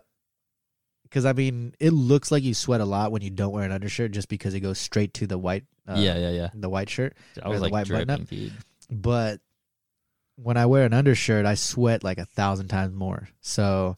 [1.03, 3.71] because I mean, it looks like you sweat a lot when you don't wear an
[3.71, 6.49] undershirt, just because it goes straight to the white, uh, yeah, yeah, yeah.
[6.53, 7.15] the white shirt.
[7.41, 8.53] I was the like white dripping, dude.
[8.91, 9.39] But
[10.35, 13.27] when I wear an undershirt, I sweat like a thousand times more.
[13.41, 13.97] So,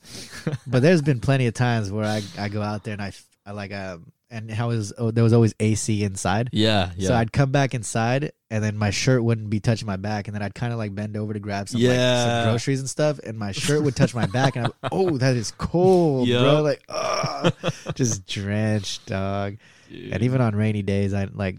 [0.65, 3.11] but there's been plenty of times where I, I go out there and I
[3.45, 6.49] I like um and how is oh, there was always AC inside.
[6.53, 7.09] Yeah, yeah.
[7.09, 10.33] So I'd come back inside, and then my shirt wouldn't be touching my back, and
[10.33, 12.43] then I'd kind of like bend over to grab some, like, Yeah.
[12.43, 15.35] some groceries and stuff, and my shirt would touch my back, and I'm oh that
[15.35, 17.51] is cold, bro, like ah,
[17.93, 19.57] just drenched, dog.
[19.89, 20.13] Dude.
[20.13, 21.57] And even on rainy days, I like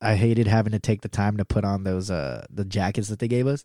[0.00, 3.18] I hated having to take the time to put on those uh the jackets that
[3.18, 3.64] they gave us.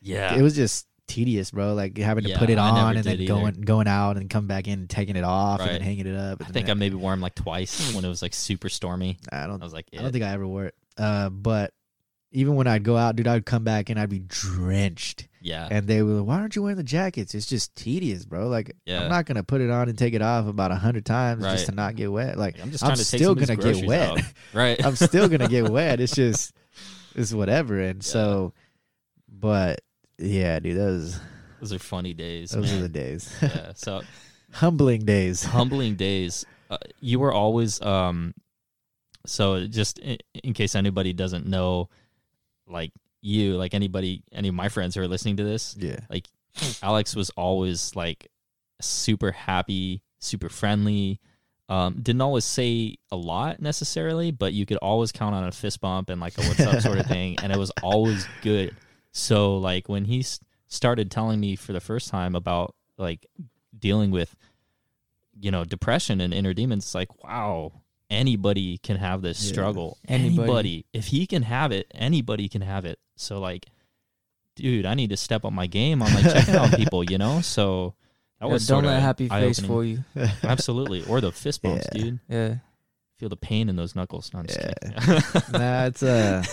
[0.00, 1.74] yeah, It was just tedious, bro.
[1.74, 3.34] Like having to Yeah, put it I never on and then did either.
[3.34, 5.82] going going out and come back in and taking it off and then Right.
[5.82, 6.40] hanging it up.
[6.40, 8.68] I and think I then, maybe wore them like twice when it was like super
[8.68, 9.18] stormy.
[9.30, 10.74] I don't I was like, I don't think I ever wore it.
[10.98, 11.72] Uh, but
[12.34, 15.28] even when I'd go out, dude, I'd come back and I'd be drenched.
[15.42, 15.68] Yeah.
[15.70, 17.34] And they were like, "Why aren't you wearing the jackets?
[17.34, 18.48] It's just tedious, bro.
[18.48, 19.02] Like, Yeah.
[19.02, 21.64] I'm not gonna put it on and take it off about a hundred times just
[21.64, 21.66] Right.
[21.66, 22.38] to not get wet.
[22.38, 24.10] Like, I'm just I'm trying to take still some of these gonna get groceries wet.
[24.10, 24.20] out.
[24.54, 24.86] Right.
[24.86, 26.00] I'm still gonna get wet.
[26.00, 26.54] It's just,
[27.14, 27.78] it's whatever.
[27.80, 28.54] And so,
[29.28, 29.80] but
[30.22, 31.18] yeah, dude, those
[31.60, 32.50] Those are funny days.
[32.52, 32.78] those man.
[32.78, 33.72] are the days, yeah.
[33.74, 34.02] So
[34.52, 35.42] humbling days.
[35.44, 36.44] humbling days.
[36.70, 38.34] Uh, you were always um.
[39.26, 41.88] So just in, in case anybody doesn't know,
[42.66, 46.26] like you, like anybody, any of my friends who are listening to this, Yeah, like
[46.82, 48.28] Alex was always like
[48.80, 51.20] super happy, super friendly.
[51.68, 55.80] Um, didn't always say a lot necessarily, but you could always count on a fist
[55.80, 58.74] bump and like a what's up sort of thing, and it was always good.
[59.12, 63.26] So like when he s- started telling me for the first time about like
[63.78, 64.34] dealing with,
[65.38, 67.72] you know, depression and inner demons, it's like wow,
[68.10, 69.52] anybody can have this Yeah.
[69.52, 69.98] struggle.
[70.08, 70.40] Anybody.
[70.42, 72.98] anybody, if he can have it, anybody can have it.
[73.16, 73.66] So like
[74.54, 77.40] dude, I need to step up my game on like checking on people, you know?
[77.40, 77.94] So
[78.38, 80.04] that Yeah, was don't let happy face fool you.
[80.42, 81.04] Absolutely.
[81.06, 82.00] Or the fist bumps, Yeah.
[82.02, 82.18] dude.
[82.28, 82.54] Yeah.
[83.18, 84.30] Feel the pain in those knuckles.
[84.34, 85.20] No, I'm Yeah.
[85.52, 86.44] nah, it's uh,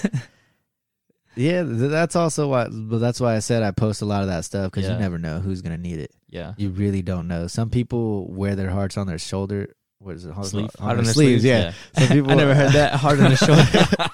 [1.40, 2.68] yeah, th- that's also why.
[2.70, 4.94] But that's why I said I post a lot of that stuff because Yeah.
[4.96, 6.12] you never know who's gonna need it.
[6.30, 6.54] yeah.
[6.58, 7.48] You really don't know.
[7.48, 9.74] Some people wear their hearts on their shoulder.
[10.02, 10.32] What is it?
[10.34, 10.70] Hard- Sleeve.
[10.80, 11.44] On, Hard their on their sleeves.
[11.44, 11.74] Yeah.
[11.98, 12.32] Some people.
[12.34, 14.14] I never heard that hard on the shoulder.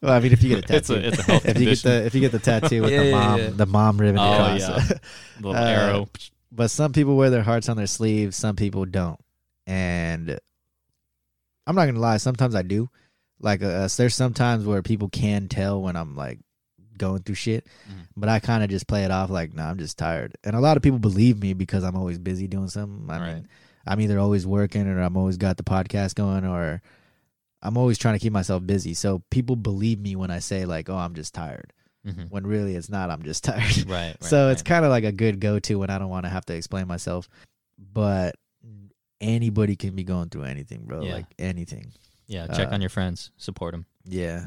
[0.00, 1.64] well, I mean, if you get a tattoo, It's a- it's a health if you
[1.66, 3.50] get the if you get the tattoo with Yeah, the yeah, mom, yeah.
[3.50, 4.60] the mom ribbon Oh, across.
[4.60, 4.98] yeah.
[5.40, 6.08] Little Uh, arrow.
[6.52, 8.36] but some people wear their hearts on their sleeves.
[8.36, 9.18] Some people don't.
[9.66, 10.38] And
[11.66, 12.16] I'm not gonna lie.
[12.18, 12.88] Sometimes I do.
[13.40, 16.38] Like, uh, there's sometimes where people can tell when I'm like
[16.98, 18.06] going through shit, Mhm.
[18.16, 20.36] but I kind of just play it off like, nah, I'm just tired.
[20.44, 23.08] And a lot of people believe me because I'm always busy doing something.
[23.10, 23.34] I Right.
[23.34, 23.48] mean,
[23.86, 26.82] I'm either always working or I'm always got the podcast going or
[27.62, 28.94] I'm always trying to keep myself busy.
[28.94, 31.72] So people believe me when I say like, oh, I'm just tired.
[32.06, 32.30] Mhm.
[32.30, 33.10] When really it's not.
[33.10, 33.76] I'm just tired.
[33.88, 34.24] Right, right.
[34.24, 36.44] so it's kind of like a good go to when I don't want to have
[36.46, 37.28] to explain myself.
[37.78, 38.36] But
[39.20, 41.02] anybody can be going through anything, bro.
[41.02, 41.14] Yeah.
[41.14, 41.92] Like anything.
[42.26, 42.46] yeah.
[42.48, 43.30] Check uh, on your friends.
[43.36, 43.86] Support them.
[44.04, 44.46] Yeah.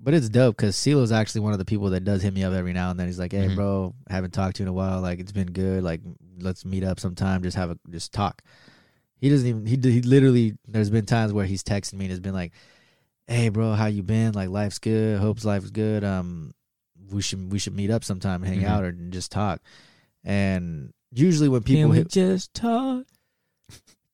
[0.00, 2.52] But it's dope because CeeLo's actually one of the people that does hit me up
[2.54, 3.08] every now and then.
[3.08, 3.56] He's like, "Hey, Mhm.
[3.56, 5.00] bro, haven't talked to you in a while.
[5.00, 5.82] Like, it's been good.
[5.82, 6.00] Like,
[6.38, 7.42] let's meet up sometime.
[7.42, 8.42] Just have a just talk."
[9.16, 9.66] He doesn't even.
[9.66, 10.56] He he literally.
[10.68, 12.52] There's been times where he's texted me and has been like,
[13.26, 14.32] "Hey, bro, how you been?
[14.34, 15.18] Like, life's good.
[15.18, 16.04] Hope's life's good.
[16.04, 16.54] Um,
[17.10, 18.66] we should we should meet up sometime, hang Mhm.
[18.68, 19.60] out, or and just talk."
[20.22, 23.04] And usually when people we hit, just talk?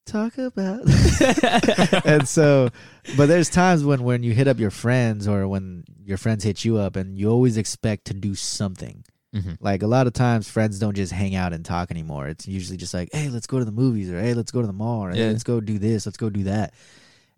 [0.06, 0.80] Talk about
[2.04, 2.68] and so
[3.16, 6.64] but there's times when when you hit up your friends or when your friends hit
[6.64, 9.54] you up and you always expect to do something Mm-hmm.
[9.58, 12.76] like a lot of times friends don't just hang out and talk anymore it's usually
[12.76, 15.00] just like hey let's go to the movies or hey let's go to the mall
[15.06, 15.26] or hey Yeah.
[15.32, 16.72] let's go do this let's go do that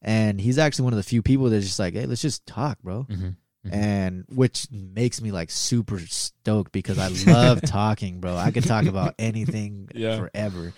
[0.02, 2.76] and he's actually one of the few people that's just like hey let's just talk
[2.82, 3.72] bro Mm-hmm.
[3.72, 8.36] and which makes me like super stoked because I love talking, bro.
[8.36, 10.18] I could talk about anything Yeah.
[10.18, 10.72] forever.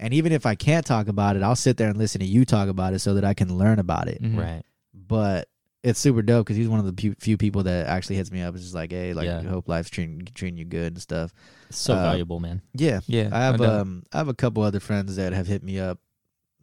[0.00, 2.44] And even if I can't talk about it, I'll sit there and listen to you
[2.44, 4.20] talk about it so that I can learn about it.
[4.22, 4.36] Mhm.
[4.38, 4.62] Right.
[4.94, 5.46] But
[5.82, 8.40] it's super dope because he's one of the few, few people that actually hits me
[8.42, 8.54] up.
[8.54, 9.42] It's just like, hey, like, Yeah.
[9.42, 11.32] hope life's treating treating you good and stuff.
[11.70, 12.62] So Uh, valuable, man.
[12.74, 13.28] Yeah, Yeah.
[13.30, 15.98] I have no um I have a couple other friends that have hit me up,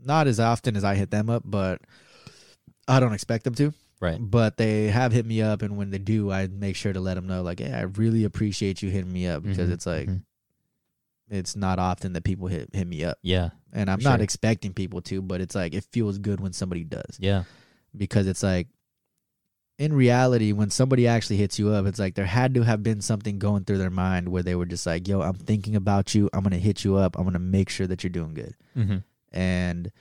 [0.04, 1.82] not as often as I hit them up, but
[2.88, 4.18] I don't expect them to Right.
[4.20, 7.16] but they have hit me up and when they do i make sure to let
[7.16, 10.08] them know like hey i really appreciate you hitting me up because Mhm, it's like
[10.08, 10.22] mhm.
[11.30, 13.50] It's not often that people hit hit me up Yeah.
[13.74, 14.24] and i'm not sure.
[14.24, 17.44] expecting people to but it's like it feels good when somebody does Yeah.
[17.96, 18.68] because it's like
[19.80, 23.00] in reality when somebody actually hits you up it's like there had to have been
[23.02, 26.30] something going through their mind where they were just like yo i'm thinking about you
[26.34, 28.98] i'm gonna hit you up i'm gonna make sure that you're doing good Mm-hmm.
[29.32, 29.92] and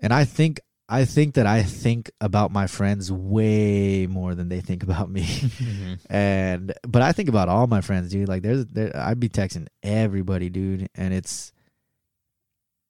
[0.00, 4.60] and I think I think that I think about my friends way more than they
[4.60, 5.22] think about me.
[5.22, 5.94] Mm-hmm.
[6.14, 8.28] and but I think about all my friends, dude.
[8.28, 11.52] Like there's there I'd be texting everybody, dude, and it's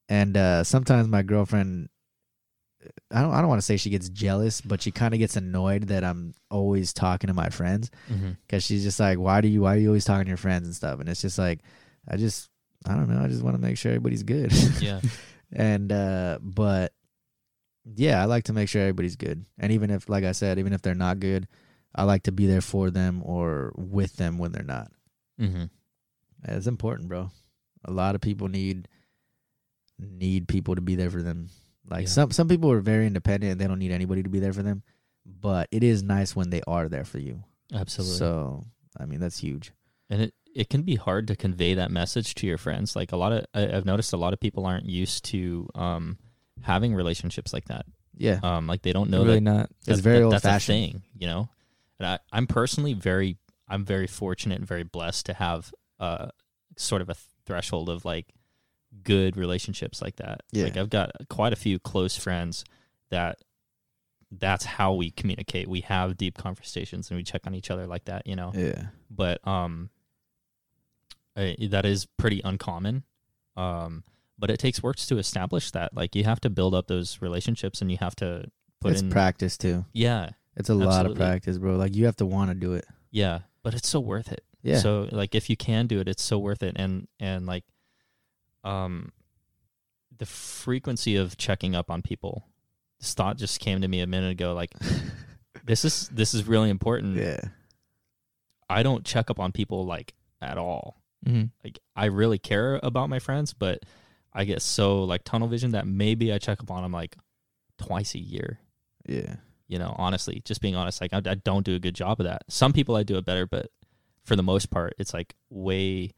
[0.08, 1.88] and uh sometimes my girlfriend
[3.10, 5.36] I don't I don't want to say she gets jealous, but she kind of gets
[5.36, 8.32] annoyed that I'm always talking to my friends Mm-hmm.
[8.48, 10.66] cuz she's just like why do you why are you always talking to your friends
[10.66, 11.00] and stuff?
[11.00, 11.60] And it's just like
[12.08, 12.50] I just
[12.86, 14.52] I don't know, I just want to make sure everybody's good.
[14.82, 15.00] Yeah.
[15.52, 16.92] and uh but
[17.84, 19.44] yeah i like to make sure everybody's good.
[19.58, 21.46] And even if like i said even if they're not good
[21.94, 24.90] i like to be there for them or with them when they're not.
[25.40, 25.64] Mm-hmm.
[26.48, 27.30] it's important bro.
[27.84, 28.88] A lot of people need
[29.98, 31.48] need people to be there for them.
[31.88, 32.08] Like Yeah.
[32.08, 34.62] some some people are very independent and they don't need anybody to be there for
[34.62, 34.82] them
[35.26, 37.44] but it is nice when they are there for you.
[37.72, 38.16] Absolutely.
[38.18, 38.64] so
[38.98, 39.72] i mean that's huge.
[40.10, 42.94] And it it can be hard to convey that message to your friends.
[42.94, 46.18] Like a lot of I, i've noticed a lot of people aren't used to um
[46.64, 49.70] having relationships like that yeah um like they don't know really that, not.
[49.86, 50.76] It's that- very that that's a old-fashioned.
[50.92, 51.48] thing you know
[52.00, 53.36] And I, I'm personally very,
[53.68, 56.28] I'm very fortunate and very blessed to have uh,
[56.76, 57.14] sort of a
[57.46, 58.34] threshold of like
[59.04, 60.42] good relationships like that.
[60.50, 60.64] Yeah.
[60.64, 62.64] Like I've got quite a few close friends
[63.10, 63.38] that
[64.32, 65.68] that's how we communicate.
[65.68, 68.50] We have deep conversations and we check on each other like that, you know.
[68.54, 68.86] Yeah.
[69.08, 69.90] But um,
[71.36, 73.04] I, that is pretty uncommon.
[73.56, 74.02] Um,
[74.38, 75.94] but it takes work to establish that.
[75.94, 79.10] Like you have to build up those relationships and you have to put it's in
[79.10, 79.84] practice too.
[79.92, 81.76] yeah, It's a lot of practice, bro.
[81.76, 82.86] Like you have to want to do it.
[83.10, 83.40] yeah.
[83.62, 84.44] But it's so worth it.
[84.62, 84.78] Yeah.
[84.78, 86.74] So like if you can do it, it's so worth it.
[86.76, 87.64] And and like,
[88.62, 89.12] um,
[90.18, 92.46] the frequency of checking up on people.
[93.00, 94.52] This thought just came to me a minute ago.
[94.54, 94.74] Like
[95.64, 97.16] this is this is really important.
[97.16, 97.40] yeah.
[98.68, 101.00] I don't check up on people like at all.
[101.26, 101.44] Mm-hmm.
[101.62, 103.82] Like I really care about my friends, but
[104.34, 107.16] I get so like tunnel vision that maybe I check up on them like
[107.78, 108.58] twice a year.
[109.06, 109.36] Yeah.
[109.68, 112.24] You know, honestly, just being honest, like I, I don't do a good job of
[112.26, 112.42] that.
[112.48, 113.70] Some people I do it better, but
[114.24, 116.12] for the most part, it's like way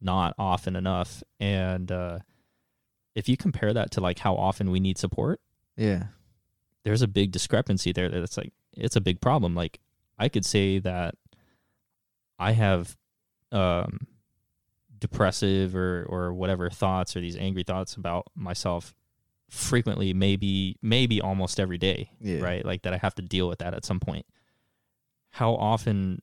[0.00, 1.22] not often enough.
[1.40, 2.18] And uh,
[3.14, 5.40] if you compare that to like how often we need support,
[5.76, 6.04] Yeah.
[6.84, 8.08] there's a big discrepancy there.
[8.08, 9.54] That's like it's a big problem.
[9.54, 9.78] Like
[10.18, 11.14] I could say that
[12.38, 12.96] I have
[13.52, 14.00] um,
[15.02, 18.94] depressive or or whatever thoughts or these angry thoughts about myself
[19.50, 22.40] frequently, maybe maybe almost every day, Yeah.
[22.40, 22.64] right?
[22.64, 24.24] Like that I have to deal with that at some point.
[25.30, 26.22] How often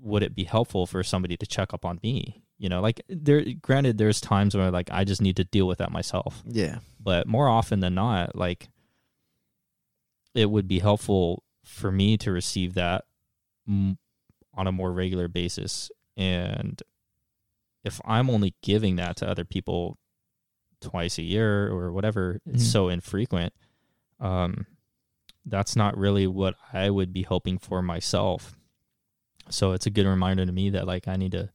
[0.00, 2.42] would it be helpful for somebody to check up on me?
[2.58, 3.44] You know, like there.
[3.60, 6.78] Granted, there's times where like I just need to deal with that myself Yeah.
[7.00, 8.68] but more often than not like
[10.34, 13.04] it would be helpful for me to receive that
[13.68, 13.98] m-
[14.54, 16.80] on a more regular basis and
[17.84, 19.98] if i'm only giving that to other people
[20.80, 22.72] twice a year or whatever it's Mhm.
[22.72, 23.52] so infrequent
[24.20, 24.66] um
[25.46, 28.56] that's not really what i would be hoping for myself.
[29.50, 31.50] So it's a good reminder to me that like i need to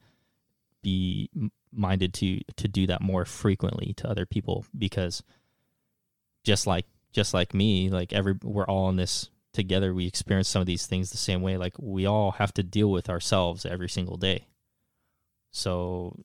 [0.84, 1.30] be
[1.72, 5.24] minded to to do that more frequently to other people because
[6.44, 9.94] just like just like me like every we're all in this together.
[9.96, 11.58] We experience some of these things the same way.
[11.58, 14.46] Like we all have to deal with ourselves every single day
[15.52, 16.16] so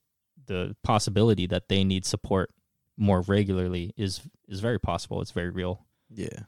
[0.46, 2.50] the possibility that they need support
[2.96, 6.40] more regularly is is very possible it's very real Yeah.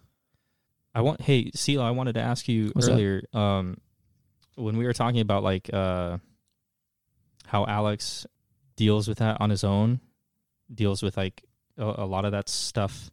[0.95, 3.79] I want hey CeeLo, I wanted to ask you What's earlier um
[4.55, 6.19] when we were talking about like uh
[7.47, 8.27] how Alex
[8.77, 10.01] deals with that on his own,
[10.73, 11.45] deals with like
[11.79, 13.11] a, a lot of that stuff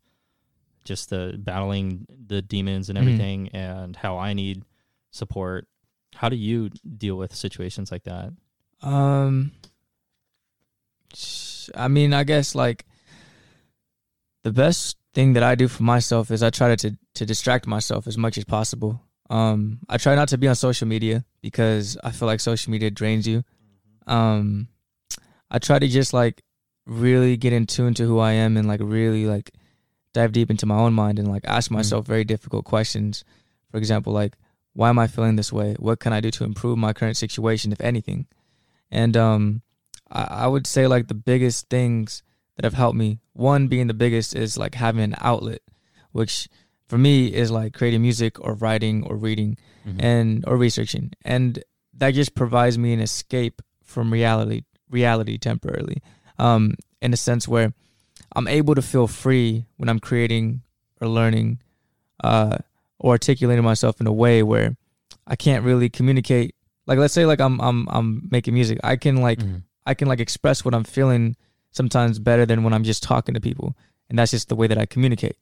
[0.86, 3.02] just the battling the demons and Mhm.
[3.02, 4.63] everything and how I need
[5.12, 5.67] support.
[6.15, 8.34] How do you deal with situations like that?
[8.84, 9.52] Um,
[11.76, 12.86] I mean, I guess like
[14.43, 18.08] the best thing that I do for myself is I try to to distract myself
[18.08, 19.02] as much as possible.
[19.30, 22.91] Um, I try not to be on social media because I feel like social media
[22.91, 23.43] drains you.
[24.06, 24.67] Um,
[25.50, 26.43] I try to just like
[26.86, 29.52] really get in tune to who I am and like really like
[30.13, 33.24] dive deep into my own mind and like ask myself very difficult questions.
[33.72, 34.36] For example, like
[34.74, 35.76] why am I feeling this way?
[35.80, 38.28] What can I do to improve my current situation, if anything?
[38.93, 39.62] And um,
[40.10, 42.21] I, I would say like the biggest things
[42.56, 43.19] that have helped me.
[43.34, 45.62] One being the biggest is like having an outlet,
[46.12, 46.47] which
[46.88, 49.58] for me is like creating music or writing or reading
[49.99, 51.62] and or researching, and
[51.97, 56.01] that just provides me an escape from reality reality temporarily.
[56.39, 57.73] Um, in a sense where
[58.36, 60.62] I'm able to feel free when I'm creating
[61.01, 61.60] or learning,
[62.23, 62.60] uh,
[62.97, 64.77] or articulating myself in a way where
[65.27, 66.56] I can't really communicate.
[66.88, 68.80] Like let's say like I'm I'm I'm making music.
[68.84, 69.63] I can like Mhm.
[69.86, 71.36] I can like express what I'm feeling
[71.72, 73.76] sometimes better than when I'm just talking to people.
[74.10, 75.36] And that's just the way that I communicate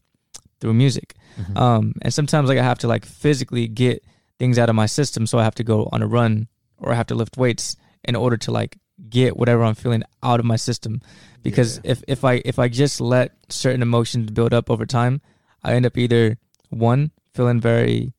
[0.59, 1.15] through music.
[1.39, 1.57] Mhm.
[1.57, 4.03] Um, and sometimes like I have to like physically get
[4.39, 5.25] things out of my system.
[5.27, 8.15] So I have to go on a run or I have to lift weights in
[8.15, 8.77] order to like
[9.09, 11.01] get whatever I'm feeling out of my system.
[11.43, 11.91] Because Yeah.
[11.91, 15.21] if, if I if I just let certain emotions build up over time,
[15.63, 16.37] I end up either
[16.69, 18.13] one, feeling very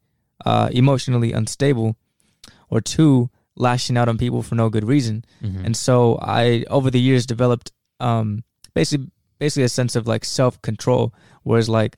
[0.44, 1.96] uh, emotionally unstable,
[2.72, 5.24] or two, lashing out on people for no good reason.
[5.44, 5.64] Mhm.
[5.66, 7.68] And so I over the years developed
[8.00, 8.28] um
[8.74, 11.12] basically basically a sense of like self control.
[11.44, 11.96] Whereas like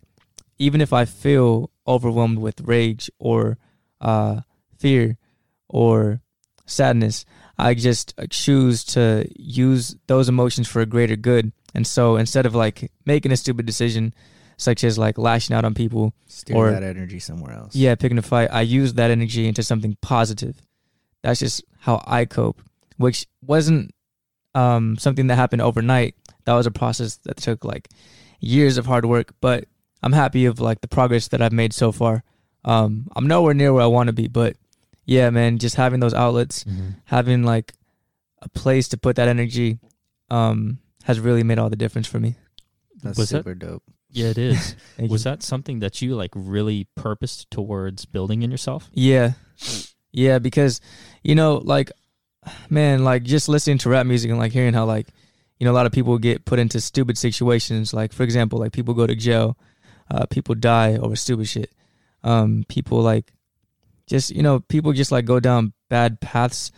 [0.59, 3.57] even if I feel overwhelmed with rage or
[4.01, 4.41] uh
[4.79, 5.17] fear
[5.69, 6.21] or
[6.67, 7.25] sadness,
[7.59, 9.27] I just uh, choose to
[9.67, 11.53] use those emotions for a greater good.
[11.75, 14.13] And so instead of like making a stupid decision
[14.57, 17.75] such as like lashing out on people, Steer Or- that energy somewhere else.
[17.75, 20.57] yeah, picking a fight, I use that energy into something positive.
[21.23, 22.61] That's just how I cope,
[22.97, 23.95] which wasn't
[24.55, 26.15] um, something that happened overnight.
[26.45, 27.89] That was a process that took like
[28.41, 29.65] years of hard work, but
[30.03, 32.23] I'm happy of like the progress that I've made so far.
[32.65, 34.57] Um, I'm nowhere near where I want to be, but
[35.07, 36.65] yeah, man, just having those outlets,
[37.07, 37.73] having like
[38.43, 39.79] a place to put that energy,
[40.31, 42.37] um, has really made all the difference for me.
[43.03, 43.83] That's Was that- super dope.
[44.15, 44.77] Yeah, it is.
[44.99, 48.89] Was that something that you like really purposed towards building in yourself?
[48.93, 49.33] Yeah.
[50.13, 50.81] Yeah, because
[51.25, 51.91] you know, like
[52.71, 55.09] man, like just listening to rap music and like hearing how like
[55.59, 57.93] you know a lot of people get put into stupid situations.
[57.93, 59.59] Like for example, like people go to jail,
[60.11, 61.73] uh, people die over stupid shit.
[62.23, 63.33] Um, people like
[64.07, 66.71] just you know people just like go down bad paths.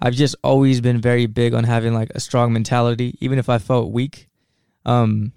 [0.00, 3.58] I've just always been very big on having like a strong mentality, even if I
[3.58, 4.28] felt weak.
[4.86, 5.32] Um,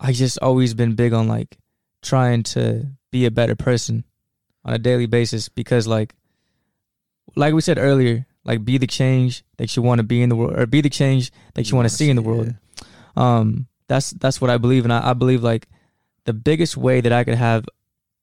[0.00, 1.56] I just always been big on like
[2.02, 4.04] trying to be a better person
[4.64, 6.14] on a daily basis because like
[7.36, 10.36] like we said earlier, like be the change that you want to be in the
[10.36, 12.54] world or be the change that you want to see in the world.
[13.16, 15.68] Um that's that's what I believe and I, I believe like
[16.24, 17.66] the biggest way that I could have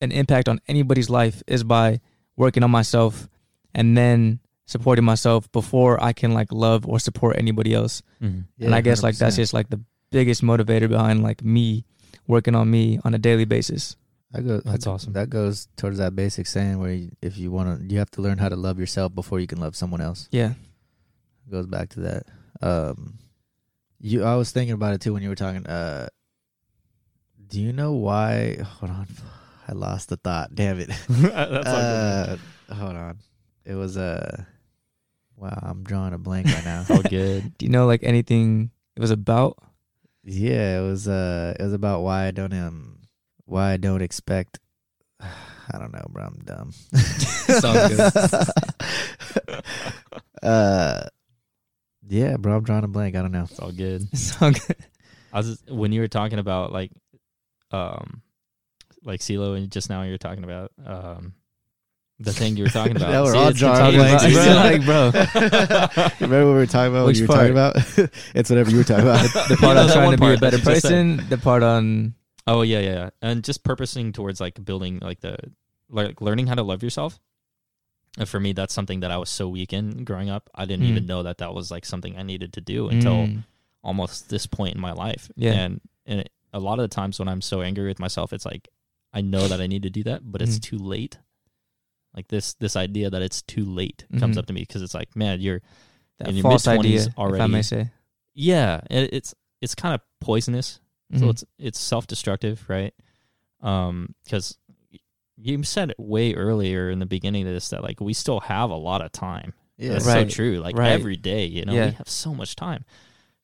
[0.02, 2.02] an impact on anybody's life is by
[2.36, 3.30] working on myself
[3.74, 8.02] and then supporting myself before I can like love or support anybody else.
[8.22, 8.66] Mm-hmm.
[8.66, 9.82] and I guess like that's just like the
[10.12, 11.86] biggest motivator behind like me
[12.28, 13.96] working on me on a daily basis.
[14.32, 14.64] That goes.
[14.64, 15.14] That's that, awesome.
[15.14, 18.22] That goes towards that basic saying where you, if you want to, you have to
[18.22, 20.30] learn how to love yourself before you can love someone else.
[20.32, 20.54] Yeah.
[21.50, 22.24] goes back to that.
[22.62, 23.18] Um,
[24.00, 25.66] you, I was thinking about it too when you were talking.
[25.68, 26.08] Uh,
[27.48, 28.56] do you know why?
[28.80, 29.08] Hold on,
[29.68, 30.56] I lost the thought.
[30.56, 30.90] Damn it.
[31.10, 32.38] That's uh,
[32.74, 33.18] hold on.
[33.66, 34.44] It was Uh,
[35.36, 36.86] wow, I'm drawing a blank right now.
[36.90, 37.58] all good.
[37.58, 39.58] Do you know like anything it was about?
[40.24, 41.08] Yeah, it was.
[41.08, 43.00] Uh, it was about why I don't um,
[43.46, 44.60] why I don't expect.
[45.20, 46.26] I don't know, bro.
[46.26, 46.72] I'm dumb.
[46.94, 49.64] Sounds good.
[50.44, 51.04] uh,
[52.08, 52.58] yeah, bro.
[52.58, 53.16] I'm drawing a blank.
[53.16, 53.44] I don't know.
[53.44, 54.08] It's all good.
[54.18, 54.76] So good.
[55.34, 56.92] I was just, when you were talking about like,
[57.72, 58.22] um,
[59.04, 61.34] like CeeLo, and just now you're talking about um,
[62.24, 63.10] the thing you were talking about.
[63.12, 64.54] Yeah, we're See, all it's drawing contagious, bro.
[64.56, 67.06] like, bro, Remember what we were talking about?
[67.08, 67.76] Which what you were talking about?
[68.36, 69.22] it's whatever you were talking about.
[69.50, 70.90] the part know on trying one to be a better that you just said.
[71.18, 72.14] person, the part on
[72.48, 75.38] Oh yeah, yeah, yeah, and just purposing towards like building like the
[75.90, 77.20] like learning how to love yourself.
[78.18, 80.50] And for me, that's something that I was so weak in growing up.
[80.54, 80.90] I didn't Mm.
[80.90, 83.44] even know that that was like something I needed to do until Mm.
[83.84, 85.30] almost this point in my life.
[85.36, 85.54] Yeah.
[85.54, 88.46] And and it, a lot of the times when I'm so angry with myself, it's
[88.46, 88.68] like
[89.14, 90.62] I know that I need to do that, but it's Mhm.
[90.64, 91.18] too late.
[92.16, 94.40] Like this this idea that it's too late comes Mhm.
[94.40, 95.62] up to me because it's like, man, you're
[96.20, 97.52] that in your false idea, mid-twenties if I already.
[97.52, 97.90] may say.
[98.34, 100.80] yeah, it, it's it's kind of poisonous.
[101.16, 101.30] So Mhm.
[101.30, 102.94] it's it's self destructive, right?
[103.62, 104.58] Um, because
[105.38, 108.70] you said it way earlier in the beginning of this that like we still have
[108.70, 109.54] a lot of time.
[109.78, 110.30] yeah, That's Right.
[110.30, 110.60] so true.
[110.60, 110.92] Like Right.
[110.92, 111.86] every day, you know, Yeah.
[111.88, 112.86] we have so much time,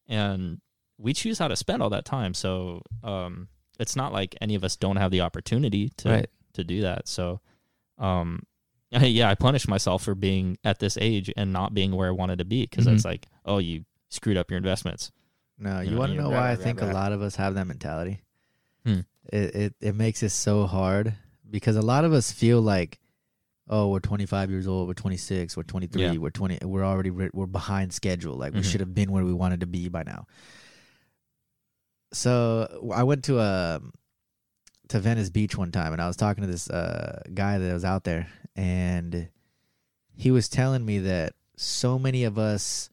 [0.08, 0.62] and
[1.00, 2.34] we choose how to spend all that time.
[2.36, 3.48] So, um,
[3.80, 6.30] it's not like any of us don't have the opportunity to right.
[6.54, 7.08] to do that.
[7.08, 7.40] So,
[7.98, 8.44] um,
[8.92, 12.40] yeah, I punish myself for being at this age and not being where I wanted
[12.40, 12.94] to be because Mhm.
[12.96, 15.12] it's like, oh, you screwed up your investments.
[15.60, 17.56] No, You you know, want to know why I think a lot of us have
[17.56, 18.22] that mentality.
[18.86, 19.00] Hmm.
[19.34, 21.14] It, it it makes it so hard
[21.50, 23.00] because a lot of us feel like,
[23.68, 26.12] oh, we're 25 years old, we're 26, we're 23, Yeah.
[26.18, 28.36] we're 20, we're already re- we're behind schedule.
[28.36, 28.72] Like we Mhm.
[28.72, 30.26] should have been where we wanted to be by now.
[32.14, 33.82] So I went to a
[34.90, 37.86] to Venice Beach one time, and I was talking to this uh, guy that was
[37.86, 39.30] out there, and
[40.16, 42.90] he was telling me that so many of us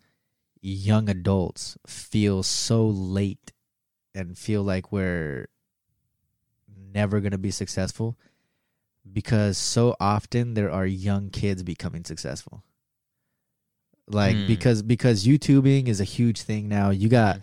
[0.60, 3.52] young adults feel so late
[4.14, 5.48] and feel like we're
[6.94, 8.16] never going to be successful
[9.12, 12.62] because so often there are young kids becoming successful.
[14.06, 14.46] Like Hmm.
[14.46, 16.90] because because youtubing is a huge thing now.
[16.90, 17.40] You got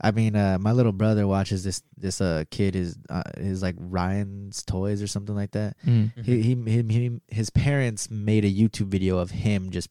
[0.00, 3.76] i mean uh my little brother watches this this uh kid is uh, is like
[3.78, 6.10] ryan's toys or something like that Mm.
[6.24, 9.88] he, he, him, he, his parents made a YouTube video of him just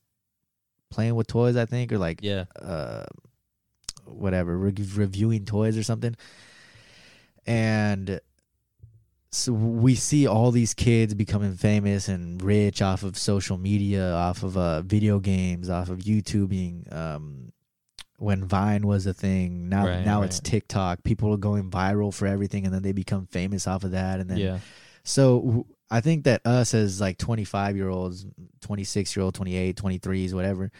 [0.89, 2.45] playing with toys, I think, or like, Yeah.
[2.61, 3.05] uh,
[4.05, 6.15] whatever, re- reviewing toys or something.
[7.45, 8.19] And
[9.31, 14.43] so we see all these kids becoming famous and rich off of social media, off
[14.43, 16.93] of uh, video games, off of YouTubing.
[16.93, 17.51] Um,
[18.23, 20.39] when Vine was a thing, now Right, now it's.
[20.39, 21.03] TikTok.
[21.03, 24.19] People are going viral for everything, and then they become famous off of that.
[24.19, 24.59] And then Yeah.
[25.03, 28.25] so w- I think that us as like 25 year olds,
[28.61, 30.71] 26 year old, 28, 23s, whatever,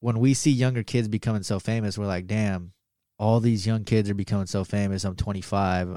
[0.00, 2.72] when we see younger kids becoming so famous, we're like, damn,
[3.18, 5.04] all these young kids are becoming so famous.
[5.04, 5.96] I'm 25.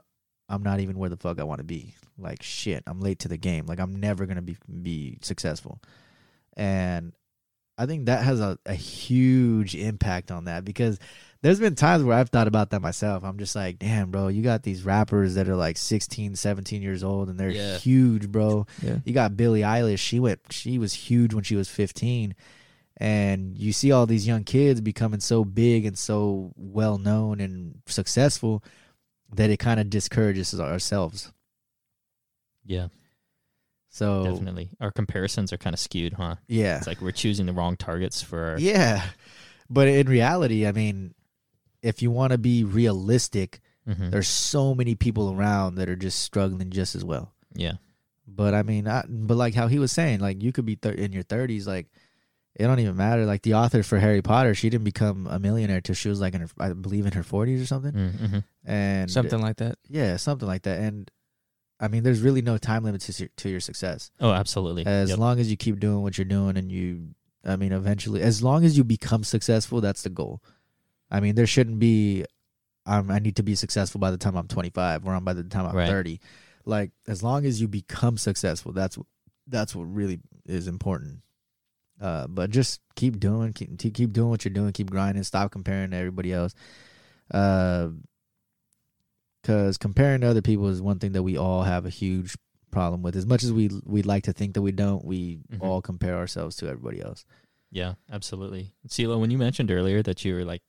[0.49, 1.95] I'm not even where the fuck I want to be.
[2.17, 3.65] Like shit, I'm late to the game.
[3.65, 5.81] Like I'm never gonna be be successful.
[6.55, 7.13] And
[7.77, 10.99] I think that has a, a huge impact on that because
[11.41, 13.23] there's been times where I've thought about that myself.
[13.23, 17.03] I'm just like, damn, bro, you got these rappers that are like 16, 17 years
[17.03, 17.77] old and they're Yeah.
[17.77, 18.65] huge, bro.
[18.81, 18.99] Yeah.
[19.03, 19.99] You got Billie Eilish.
[19.99, 20.39] She went.
[20.51, 22.35] She was huge when she was 15,
[22.97, 27.79] and you see all these young kids becoming so big and so well known and
[27.87, 28.63] successful
[29.33, 31.33] that it kind of discourages ourselves.
[32.65, 32.87] Yeah,
[33.95, 34.71] So definitely.
[34.81, 36.37] Our comparisons are kind of skewed, huh?
[36.47, 38.59] yeah, It's like we're choosing the wrong targets for our.
[38.59, 39.03] yeah.
[39.69, 41.13] But in reality, I mean,
[41.83, 44.09] if you want to be realistic, Mhm.
[44.09, 47.33] there's so many people around that are just struggling just as well.
[47.53, 47.73] Yeah.
[48.27, 50.91] But I mean, I, but like how he was saying, like you could be thir-
[50.91, 51.87] in your 30s, like
[52.55, 53.25] it don't even matter.
[53.27, 56.33] Like the author for Harry Potter, she didn't become a millionaire till she was like
[56.33, 57.93] in her, I believe in her 40s or something.
[57.93, 58.39] Mm-hmm.
[58.65, 59.77] And Something like that.
[59.87, 60.79] yeah, something like that.
[60.79, 61.11] And
[61.83, 64.09] I mean, there's really no time limit to, to your success.
[64.21, 64.85] Oh, absolutely.
[64.85, 65.19] As Yep.
[65.19, 67.09] long as you keep doing what you're doing and you,
[67.43, 70.41] I mean, eventually, as long as you become successful, that's the goal.
[71.11, 72.23] I mean, there shouldn't be,
[72.85, 75.43] um, I need to be successful by the time I'm 25 or I'm by the
[75.43, 75.89] time I'm Right.
[75.89, 76.19] 30.
[76.65, 78.97] Like, as long as you become successful, that's
[79.47, 81.19] that's what really is important.
[81.99, 85.91] Uh, but just keep doing, keep keep doing what you're doing, keep grinding, stop comparing
[85.91, 86.55] to everybody else.
[87.29, 87.89] Uh,
[89.43, 92.35] because comparing to other people is one thing that we all have a huge
[92.71, 93.15] problem with.
[93.15, 95.61] As much as we we'd like to think that we don't, we Mhm.
[95.61, 97.25] all compare ourselves to everybody else.
[97.71, 98.73] Yeah, absolutely.
[98.87, 100.63] CeeLo, when you mentioned earlier that you were like,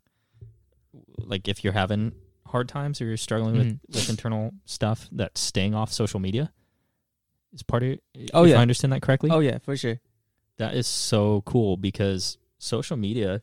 [1.18, 2.12] like if you're having
[2.47, 3.59] hard times or you're struggling Mhm.
[3.59, 6.53] with, with internal stuff, that staying off social media
[7.53, 7.99] is part of.
[8.35, 8.59] Oh, if yeah.
[8.59, 9.31] I understand that correctly.
[9.31, 10.01] Oh yeah, for sure.
[10.57, 13.43] That is so cool because social media,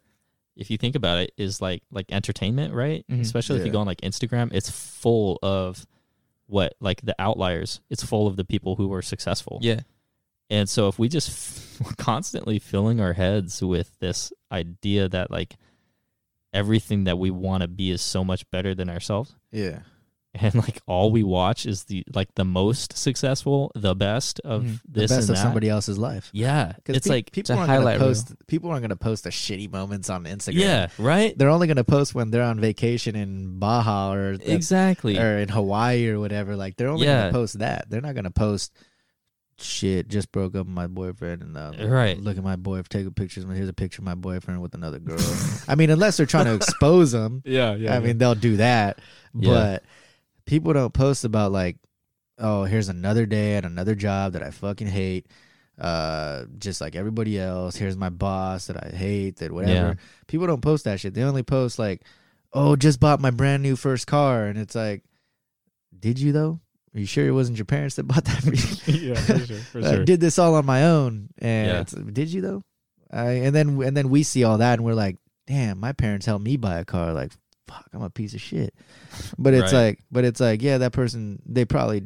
[0.56, 3.06] if you think about it, is like like entertainment, right?
[3.10, 3.22] Mhm.
[3.22, 5.86] Especially if you go on like Instagram, it's full of
[6.48, 7.80] what like the outliers.
[7.90, 9.60] It's full of the people who were successful.
[9.62, 9.82] Yeah.
[10.50, 15.56] And so if we just f- constantly filling our heads with this idea that like
[16.54, 19.80] everything that we want to be is so much better than ourselves Yeah,
[20.34, 25.02] and like all we watch is the like the most successful, the best of the
[25.02, 25.42] this best and of that.
[25.42, 26.30] somebody else's life.
[26.32, 26.72] Yeah.
[26.76, 28.08] Because It's like people a aren't gonna highlight reel.
[28.10, 28.34] post.
[28.48, 30.54] People aren't gonna post the shitty moments on Instagram.
[30.54, 31.38] Yeah, right?
[31.38, 35.18] they're only gonna post when they're on vacation in Baja or the- Exactly.
[35.20, 36.56] or in Hawaii or whatever.
[36.56, 37.24] Like they're only Yeah.
[37.24, 37.90] gonna post that.
[37.90, 38.72] They're not gonna post
[39.58, 40.08] shit.
[40.08, 42.18] Just broke up with my boyfriend and uh, Right.
[42.20, 42.90] Look at my boyfriend.
[42.90, 43.42] Take a picture.
[43.54, 45.20] Here's a picture of my boyfriend with another girl.
[45.68, 47.96] I mean, unless they're trying to expose them, Yeah, yeah.
[47.96, 49.00] I mean, they'll do that.
[49.36, 49.80] Yeah.
[50.46, 51.78] People don't post about like,
[52.38, 55.28] oh, here's another day at another job that I fucking hate.
[55.80, 57.76] Uh, just like everybody else.
[57.76, 59.38] Here's my boss that I hate.
[59.38, 59.74] That whatever.
[59.74, 59.94] Yeah.
[60.28, 61.14] People don't post that shit.
[61.14, 62.04] They only post like,
[62.54, 65.04] oh, just bought my brand new first car, and it's like,
[65.98, 66.60] did you though?
[66.94, 69.10] Are you sure it wasn't your parents that bought that for you?
[69.10, 71.82] yeah, for sure, for I did this all on my own, and Yeah.
[71.82, 72.64] it's, did you though?
[73.12, 75.18] I, and then and then we see all that, and we're like,
[75.48, 77.14] damn, my parents helped me buy a car.
[77.14, 77.32] Like,
[77.72, 78.74] fuck, I'm a piece of shit.
[79.38, 79.86] But it's Right.
[79.88, 82.04] like, but it's like, yeah, that person, they probably,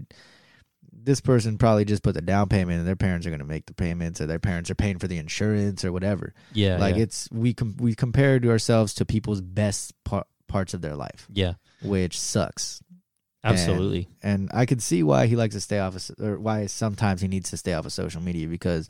[0.91, 3.73] this person probably just put the down payment, and their parents are gonna make the
[3.73, 6.33] payments, or their parents are paying for the insurance or whatever.
[6.53, 6.77] Yeah.
[6.77, 7.03] like yeah.
[7.03, 11.27] it's we com- we compare to ourselves to people's best par- parts of their life,
[11.31, 11.53] yeah,
[11.83, 12.81] which sucks.
[13.43, 14.07] absolutely.
[14.23, 17.27] And I could see why he likes to stay off, of, or why sometimes he
[17.27, 18.87] needs to stay off of social media because,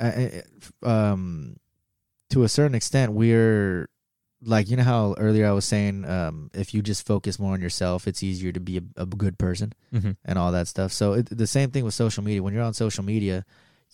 [0.00, 0.26] uh,
[0.84, 1.56] uh, um,
[2.30, 3.88] to a certain extent, we're
[4.42, 7.60] like you know how earlier I was saying, um, if you just focus more on
[7.60, 10.92] yourself, it's easier to be a, a good person hmm and all that stuff.
[10.92, 12.42] So it, the same thing with social media.
[12.42, 13.44] When you're on social media,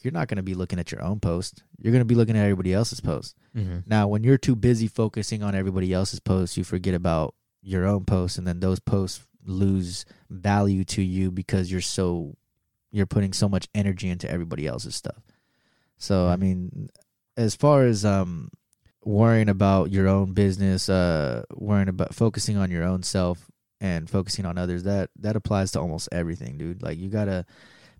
[0.03, 1.65] you're not going to be looking at your own post.
[1.81, 3.35] You're going to be looking at everybody else's post.
[3.55, 7.85] hmm Now, when you're too busy focusing on everybody else's posts, you forget about your
[7.87, 12.37] own posts, and then those posts lose value to you because you're so
[12.93, 15.23] you're putting so much energy into everybody else's stuff.
[15.99, 16.89] So, I mean,
[17.37, 18.51] as far as um
[19.07, 23.51] worrying about your own business, uh worrying about focusing on your own self
[23.81, 26.83] and focusing on others, that that applies to almost everything, dude.
[26.83, 27.47] Like you got to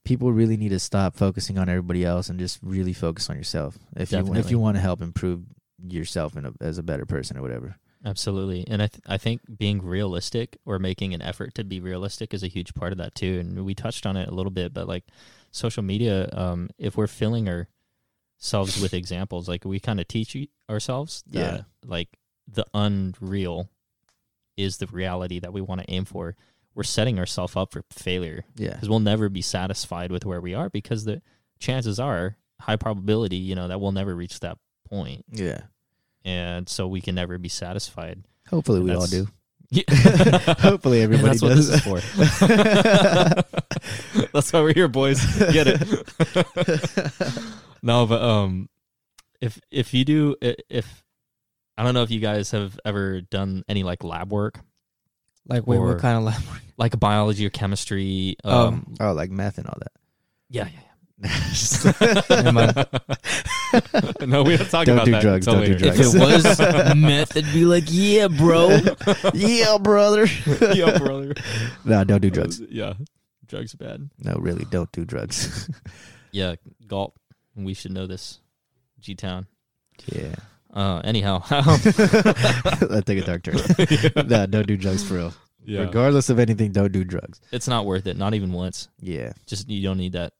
[0.05, 3.79] people really need to stop focusing on everybody else and just really focus on yourself.
[3.97, 5.43] If you if you want to help improve
[5.87, 7.77] yourself in a, as a better person or whatever.
[8.05, 8.65] Absolutely.
[8.69, 12.43] And I th- I think being realistic or making an effort to be realistic is
[12.43, 13.39] a huge part of that too.
[13.41, 15.05] And we touched on it a little bit, but like
[15.51, 17.49] social media, um, if we're filling
[18.39, 20.37] ourselves with examples, like we kind of teach
[20.70, 21.61] ourselves that Yeah.
[21.84, 22.09] like
[22.47, 23.68] the unreal
[24.57, 26.37] is the reality that we want to aim for.
[26.74, 28.72] We're setting ourselves up for failure Yeah.
[28.74, 31.22] because we'll never be satisfied with where we are because the
[31.59, 34.59] chances are high probability, you know, that we'll never reach that
[34.89, 35.24] point.
[35.30, 35.62] Yeah.
[36.24, 38.24] And so we can never be satisfied.
[38.49, 39.28] Hopefully we all do.
[39.70, 39.82] Yeah.
[40.61, 41.68] Hopefully everybody That's what does.
[41.68, 42.01] this is for.
[44.32, 45.24] That's why we're here, boys.
[45.53, 45.82] Get it?
[47.87, 48.68] No, but um,
[49.41, 51.03] if if you do if
[51.76, 54.61] I don't know if you guys have ever done any like lab work,
[55.49, 56.43] Like, wait, Or- what kind of lab?
[56.49, 56.62] work?
[56.78, 58.37] like biology or chemistry.
[58.45, 58.68] Oh.
[58.68, 59.93] Um, Oh, like math and all that.
[60.51, 60.80] yeah, yeah.
[61.18, 62.84] Yeah.
[64.26, 65.99] no, we don't talk Don't about do that drugs, don't do drugs.
[65.99, 68.78] If it was meth, it'd be like, yeah, bro.
[69.34, 70.26] yeah, brother.
[70.74, 71.34] yeah, brother.
[71.84, 72.61] no, don't do drugs.
[72.68, 72.95] Yeah,
[73.47, 74.11] drugs are bad.
[74.18, 75.70] No, really, don't do drugs.
[76.32, 76.57] Yeah,
[76.87, 77.14] Galt.
[77.57, 78.41] We should know this.
[79.01, 79.47] G Town.
[80.13, 80.35] yeah.
[80.73, 84.29] Uh, anyhow, that took a dark turn.
[84.29, 85.35] no, don't do drugs for real.
[85.65, 87.41] yeah, Regardless of anything, don't do drugs.
[87.51, 88.17] it's not worth it.
[88.19, 88.89] Not even once.
[89.01, 89.33] Yeah.
[89.47, 90.33] Just you don't need that.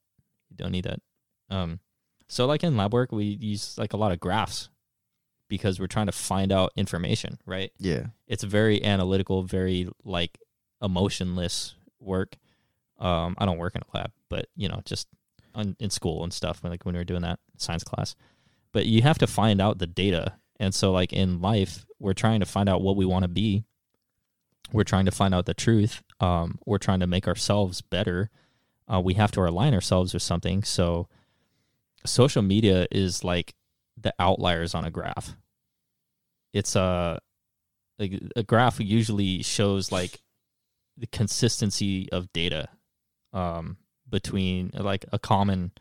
[0.51, 1.01] You don't need that.
[1.49, 1.81] Um,
[2.29, 4.69] so like in lab work, we use like a lot of graphs
[5.49, 7.39] because we're trying to find out information.
[7.47, 7.71] Right.
[7.79, 8.07] Yeah.
[8.27, 10.39] It's very analytical, very like
[10.83, 12.37] emotionless work.
[12.99, 15.07] Um, I don't work in a lab, but you know, just
[15.57, 18.15] on, in school and stuff, when, like when we were doing that science class.
[18.73, 22.41] But you have to find out the data, and so like in life, we're trying
[22.41, 23.65] to find out what we want to be.
[24.73, 26.03] We're trying to find out the truth.
[26.21, 28.31] Um, we're trying to make ourselves better.
[28.93, 30.63] Uh, we have to align ourselves with something.
[30.63, 31.09] So,
[32.05, 33.55] social media is like
[33.97, 35.37] the outliers on a graph.
[36.53, 37.21] It's a
[37.99, 40.21] a graph usually shows like
[40.99, 42.69] the consistency of data
[43.33, 43.77] um,
[44.09, 45.73] between like a common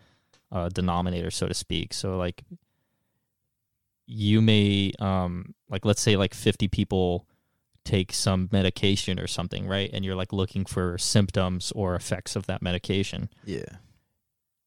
[0.51, 1.93] uh, denominator, so to speak.
[1.93, 2.43] So like
[4.07, 7.27] you may um, like let's say like fifty people
[7.83, 9.89] take some medication or something, right?
[9.93, 13.29] And you're like looking for symptoms or effects of that medication.
[13.45, 13.65] Yeah.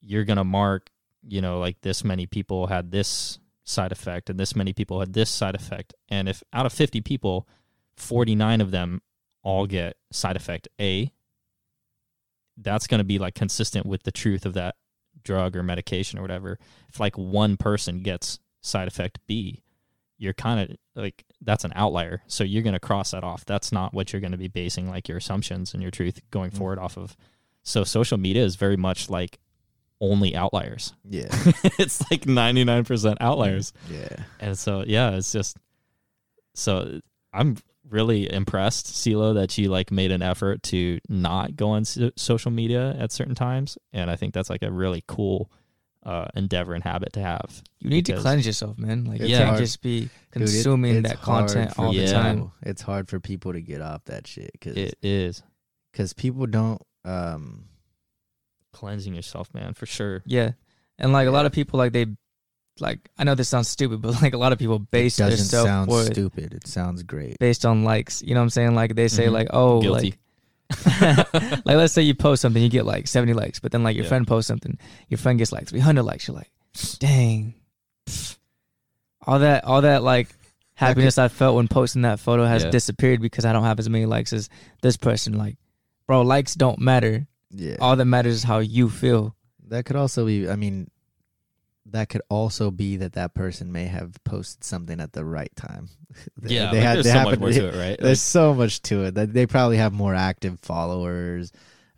[0.01, 0.91] You're gonna mark,
[1.27, 5.13] you know, like this many people had this side effect and this many people had
[5.13, 5.95] this side effect.
[6.09, 7.47] And if out of 50 people,
[7.97, 9.03] 49 of them
[9.43, 11.13] all get side effect A,
[12.61, 14.75] that's going to be like consistent with the truth of that
[15.23, 16.59] drug or medication or whatever.
[16.89, 19.63] If like one person gets side effect B,
[20.17, 22.23] you're kind of like that's an outlier.
[22.27, 23.45] So you're going to cross that off.
[23.45, 26.51] That's not what you're going to be basing like your assumptions and your truth going
[26.51, 26.59] Mm.
[26.59, 27.17] forward off of.
[27.63, 29.39] So social media is very much like
[30.01, 30.93] only outliers.
[31.05, 31.29] Yeah.
[31.79, 33.73] it's like 99% outliers.
[33.91, 34.09] Yeah.
[34.41, 35.57] And so yeah, it's just
[36.55, 37.01] so
[37.33, 37.57] I'm
[37.91, 42.51] really impressed, CeeLo, that you like made an effort to not go on so- social
[42.51, 45.51] media at certain times, and I think that's like a really cool
[46.05, 47.63] uh, endeavor and habit to have.
[47.81, 49.05] You need to cleanse yourself, man.
[49.05, 52.13] Like, you It's can't just be Dude, it- consuming that content for all the Yeah.
[52.13, 52.53] time.
[52.63, 55.43] It's hard for people to get off that shit because It is
[55.93, 56.81] because people don't.
[57.05, 57.65] Um,
[58.73, 60.23] cleansing yourself, man, for sure.
[60.27, 60.53] Yeah.
[60.99, 62.07] And like a lot of people, like they,
[62.81, 65.31] like I know this sounds stupid, but like a lot of people base it their
[65.31, 66.55] doesn't self sound worth stupid.
[66.55, 67.39] It sounds great.
[67.39, 68.23] based on likes.
[68.23, 68.75] You know what I'm saying?
[68.75, 69.33] Like they say, Mhm.
[69.33, 70.11] like, oh, Guilty.
[70.11, 70.19] like.
[71.01, 74.05] like let's say you post something, you get like 70 likes, but then like your
[74.05, 74.11] Yeah.
[74.11, 74.77] friend posts something,
[75.09, 76.29] your friend gets like 300 likes.
[76.29, 76.51] You're like,
[76.99, 77.55] dang,
[79.27, 80.29] all that, all that like
[80.75, 82.71] happiness I felt when posting that photo has Yeah.
[82.71, 84.49] disappeared because I don't have as many likes as
[84.83, 85.37] this person.
[85.39, 85.57] Like,
[86.07, 87.27] bro, likes don't matter.
[87.51, 87.77] Yeah.
[87.81, 89.35] All that matters is how you feel.
[89.69, 90.49] That could also be.
[90.49, 90.91] I mean,
[91.93, 95.89] that could also be that that person may have posted something at the right time.
[96.41, 97.97] They- Yeah, they like, had- there's they so much more to it, right?
[98.01, 101.53] There's so much to it that they probably have more active followers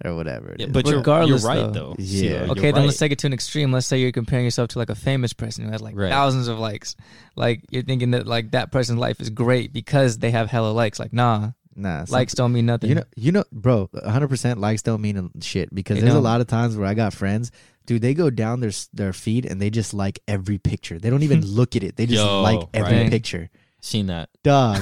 [0.05, 0.53] or whatever.
[0.53, 0.73] it Yeah, is.
[0.73, 1.93] but you're, you're right though.
[1.93, 1.95] though.
[1.99, 2.45] Yeah.
[2.47, 2.87] CeeLo, Okay, then right.
[2.87, 3.71] let's take it to an extreme.
[3.71, 6.11] Let's say you're comparing yourself to like a famous person who has like Right.
[6.11, 6.97] thousands of likes.
[7.37, 10.99] Like you're thinking that like that person's life is great because they have hella likes.
[10.99, 11.51] Like nah,
[11.81, 12.89] nah, some- likes don't mean nothing.
[12.91, 13.89] You know, you know, bro.
[13.93, 16.23] 100 percent likes don't mean shit because They there's a don't.
[16.25, 17.51] lot of times where I got friends,
[17.87, 18.03] dude.
[18.03, 20.99] They go down their s- their feed and they just like every picture.
[20.99, 21.97] They don't even look at it.
[21.97, 23.11] They just Yo, like every right.
[23.11, 23.51] picture.
[23.81, 24.29] seen that.
[24.43, 24.81] Dog.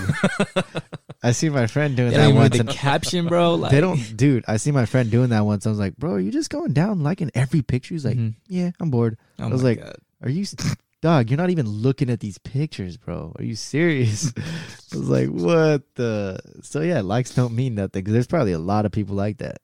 [1.23, 2.53] I see my friend doing they that don't even once.
[2.53, 3.55] read and the caption, bro.
[3.57, 4.45] Like they don't, dude.
[4.47, 5.67] I see my friend doing that once.
[5.67, 7.95] I was like, bro, are you just going down liking every picture?
[7.95, 8.35] He's like, Mhm.
[8.47, 9.19] yeah, I'm bored.
[9.39, 9.97] Oh I was my like, God.
[10.23, 10.55] Are you, s-
[11.01, 11.31] dog?
[11.31, 13.35] You're not even looking at these pictures, bro.
[13.39, 14.33] Are you serious?
[14.93, 16.39] I was like, what the?
[16.63, 19.59] So yeah, likes don't mean nothing because there's probably a lot of people like that.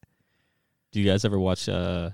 [0.93, 2.11] Do you guys ever watch uh,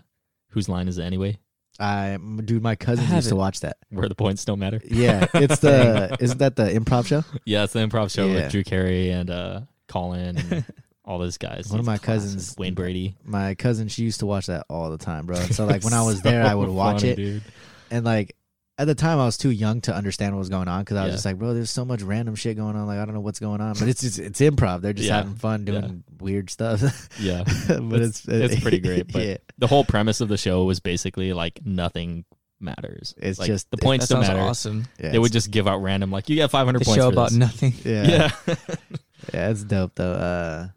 [0.48, 1.38] Whose Line Is It Anyway?
[1.78, 3.78] I, dude, my cousins used to watch that.
[3.90, 4.80] Where the points don't matter.
[4.84, 7.24] Yeah, it's the isn't that the improv show?
[7.44, 8.34] Yeah, it's the improv show Yeah.
[8.34, 10.64] with Drew Carey and uh, Colin and
[11.06, 11.70] all those guys.
[11.70, 12.34] One of my classics.
[12.34, 13.16] cousins- Wayne Brady.
[13.24, 15.38] My cousin, she used to watch that all the time, bro.
[15.38, 17.42] And so like when I was there, I would watch funny, it, dude.
[17.90, 18.36] and like
[18.80, 21.02] at the time I was too young to understand what was going on because I
[21.02, 21.14] was Yeah.
[21.16, 22.86] just like, bro, there's so much random shit going on.
[22.86, 24.80] Like I don't know what's going on, but it's just it's improv.
[24.80, 25.16] They're just Yeah.
[25.18, 26.80] having fun doing weird stuff.
[27.20, 27.44] Yeah.
[27.68, 30.80] but It's- it's it's pretty great, but yeah, The whole premise of the show was
[30.80, 32.24] basically like nothing
[32.58, 33.14] matters.
[33.18, 34.40] It's like, just- the that points don't matter.
[34.40, 34.86] awesome.
[34.98, 37.12] yeah They would just give out random like you get 500 The points show for
[37.12, 37.38] about this.
[37.38, 37.74] nothing.
[37.84, 38.06] yeah,
[38.46, 38.54] Yeah.
[39.34, 40.12] yeah, it's dope though.
[40.12, 40.68] Uh,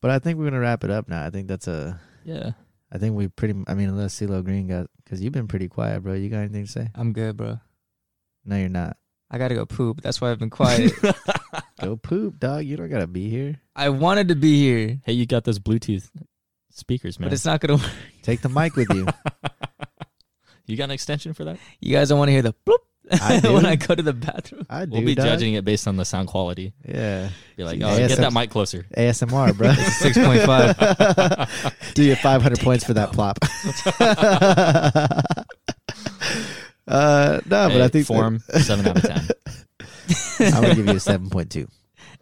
[0.00, 1.24] but I think we're gonna wrap it up now.
[1.26, 1.98] I think that's a.
[2.24, 2.52] yeah.
[2.90, 3.54] I think we pretty.
[3.66, 6.14] I mean, unless CeeLo Green got because you've been pretty quiet, bro.
[6.14, 6.88] You got anything to say?
[6.94, 7.60] I'm good, bro.
[8.44, 8.96] No, you're not.
[9.30, 10.00] I gotta go poop.
[10.00, 10.92] That's why I've been quiet.
[11.80, 12.64] Go poop, dog.
[12.64, 13.60] You don't gotta be here.
[13.76, 16.10] I wanted to be here, Hey, you got those Bluetooth
[16.70, 17.28] speakers, man.
[17.28, 17.92] but it's not gonna work.
[18.22, 19.06] Take the mic with you.
[20.66, 21.58] you got an extension for that?
[21.78, 22.78] You guys don't want to hear the bloop
[23.10, 24.66] I when I go to the bathroom.
[24.68, 24.92] I do.
[24.92, 25.26] We'll be dog.
[25.26, 26.72] judging it based on the sound quality.
[26.86, 27.30] Yeah.
[27.56, 28.86] Be like, See, oh, get that mic closer.
[28.96, 29.72] ASMR, bro.
[29.72, 30.76] Six point five.
[31.94, 33.38] Do you 500 points for that plop?
[36.88, 39.28] uh, no, but I think form seven out of ten.
[40.40, 41.68] I'm gonna give you a 7.2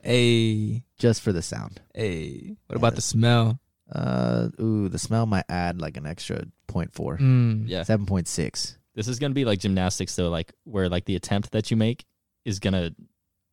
[0.04, 1.80] A just for the sound.
[1.96, 3.60] A What about the smell?
[3.92, 7.20] Uh, ooh, the smell might add like an extra 0.4.
[7.20, 7.64] Mm.
[7.66, 8.76] Yeah, 7.6.
[8.96, 12.04] this is gonna be like gymnastics though, like where like the attempt that you make
[12.44, 12.90] is gonna,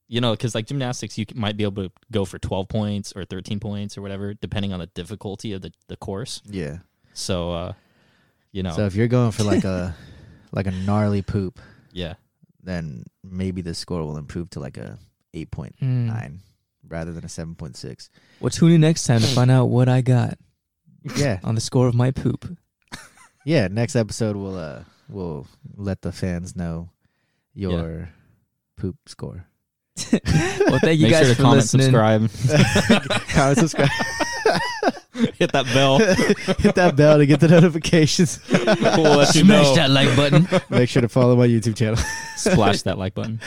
[0.07, 3.23] you know, because like gymnastics, you might be able to go for twelve points or
[3.25, 6.41] thirteen points or whatever, depending on the difficulty of the the course.
[6.45, 6.77] Yeah.
[7.13, 7.73] So, uh,
[8.51, 9.95] you know, So if you're going for like a
[10.51, 11.59] like a gnarly poop,
[11.91, 12.15] yeah,
[12.63, 14.97] then maybe the score will improve to like a
[15.33, 16.37] 8.9 Mm.
[16.87, 18.09] rather than a 7.6.
[18.39, 20.37] Well, tune in next time to find out what I got
[21.17, 21.39] Yeah.
[21.43, 22.55] on the score of my poop.
[23.45, 26.89] Yeah, next episode we'll uh we'll let the fans know
[27.53, 28.09] your
[28.77, 29.45] poop score.
[30.67, 31.85] Well, thank you make guys sure to for comment, listening.
[31.91, 32.29] subscribe,
[33.29, 33.89] Comment, subscribe,
[35.37, 35.99] hit that bell.
[35.99, 38.39] hit that bell to get the notifications.
[38.49, 39.75] we'll let you Smash know.
[39.75, 40.47] that like button.
[40.69, 41.97] Make sure to follow my YouTube channel.
[42.37, 43.39] Splash that like button.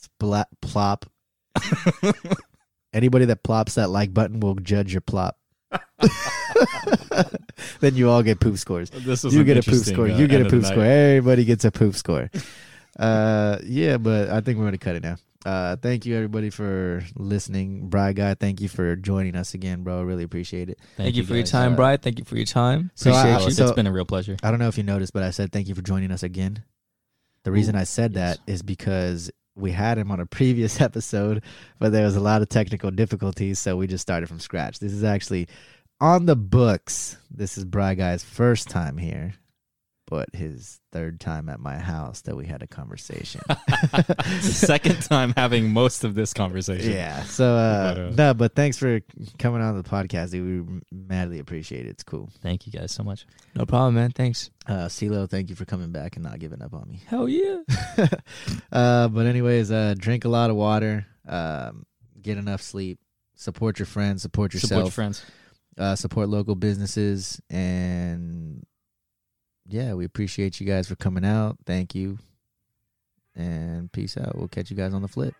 [0.00, 1.06] Splat plop.
[2.92, 5.36] Anybody that plops that like button will judge your plop.
[7.80, 8.90] then you all get poop scores.
[8.90, 10.08] This You get a poop score.
[10.08, 10.84] You get a poop score.
[10.84, 12.30] Everybody gets a poop score.
[12.96, 15.16] Uh, yeah, but I think we're gonna cut it now.
[15.44, 17.88] Uh, thank you everybody for listening.
[17.88, 20.02] Bry guy, thank you for joining us again, bro.
[20.04, 20.78] Really appreciate it.
[20.96, 21.98] Thank, you for your time, Uh, Brian.
[21.98, 22.92] Thank you for your time.
[22.94, 23.50] so Appreciate I- you.
[23.50, 24.36] So- it's been a real pleasure.
[24.44, 26.62] I don't know if you noticed, but I said thank you for joining us again.
[27.42, 28.36] The reason Ooh, I said yes.
[28.38, 31.42] that is because we had him on a previous episode,
[31.78, 34.78] but there was a lot of technical difficulties, so we just started from scratch.
[34.78, 35.48] This is actually
[36.00, 37.16] on the books.
[37.30, 39.34] This is Bry Guy's first time here,
[40.06, 43.40] but his third time at my house that we had a conversation.
[44.40, 46.90] second time having most of this conversation.
[46.92, 47.22] yeah.
[47.24, 49.00] So uh, But, uh, no, but thanks for
[49.38, 50.68] coming on the podcast, dude.
[50.68, 51.90] We madly appreciate it.
[51.90, 52.30] It's cool.
[52.42, 53.26] Thank you guys so much.
[53.54, 54.10] No problem, man.
[54.10, 54.50] Thanks.
[54.66, 57.00] Uh, CeeLo, thank you for coming back and not giving up on me.
[57.06, 57.58] Hell yeah.
[58.72, 61.86] uh, but anyways, uh, drink a lot of water, um,
[62.20, 62.98] get enough sleep,
[63.36, 65.24] support your friends, support Support yourself, your friends.
[65.78, 68.64] uh, support local businesses, and
[69.66, 71.56] yeah, we appreciate you guys for coming out.
[71.66, 72.18] Thank you,
[73.34, 74.36] and peace out.
[74.36, 75.34] We'll catch you guys on the flip.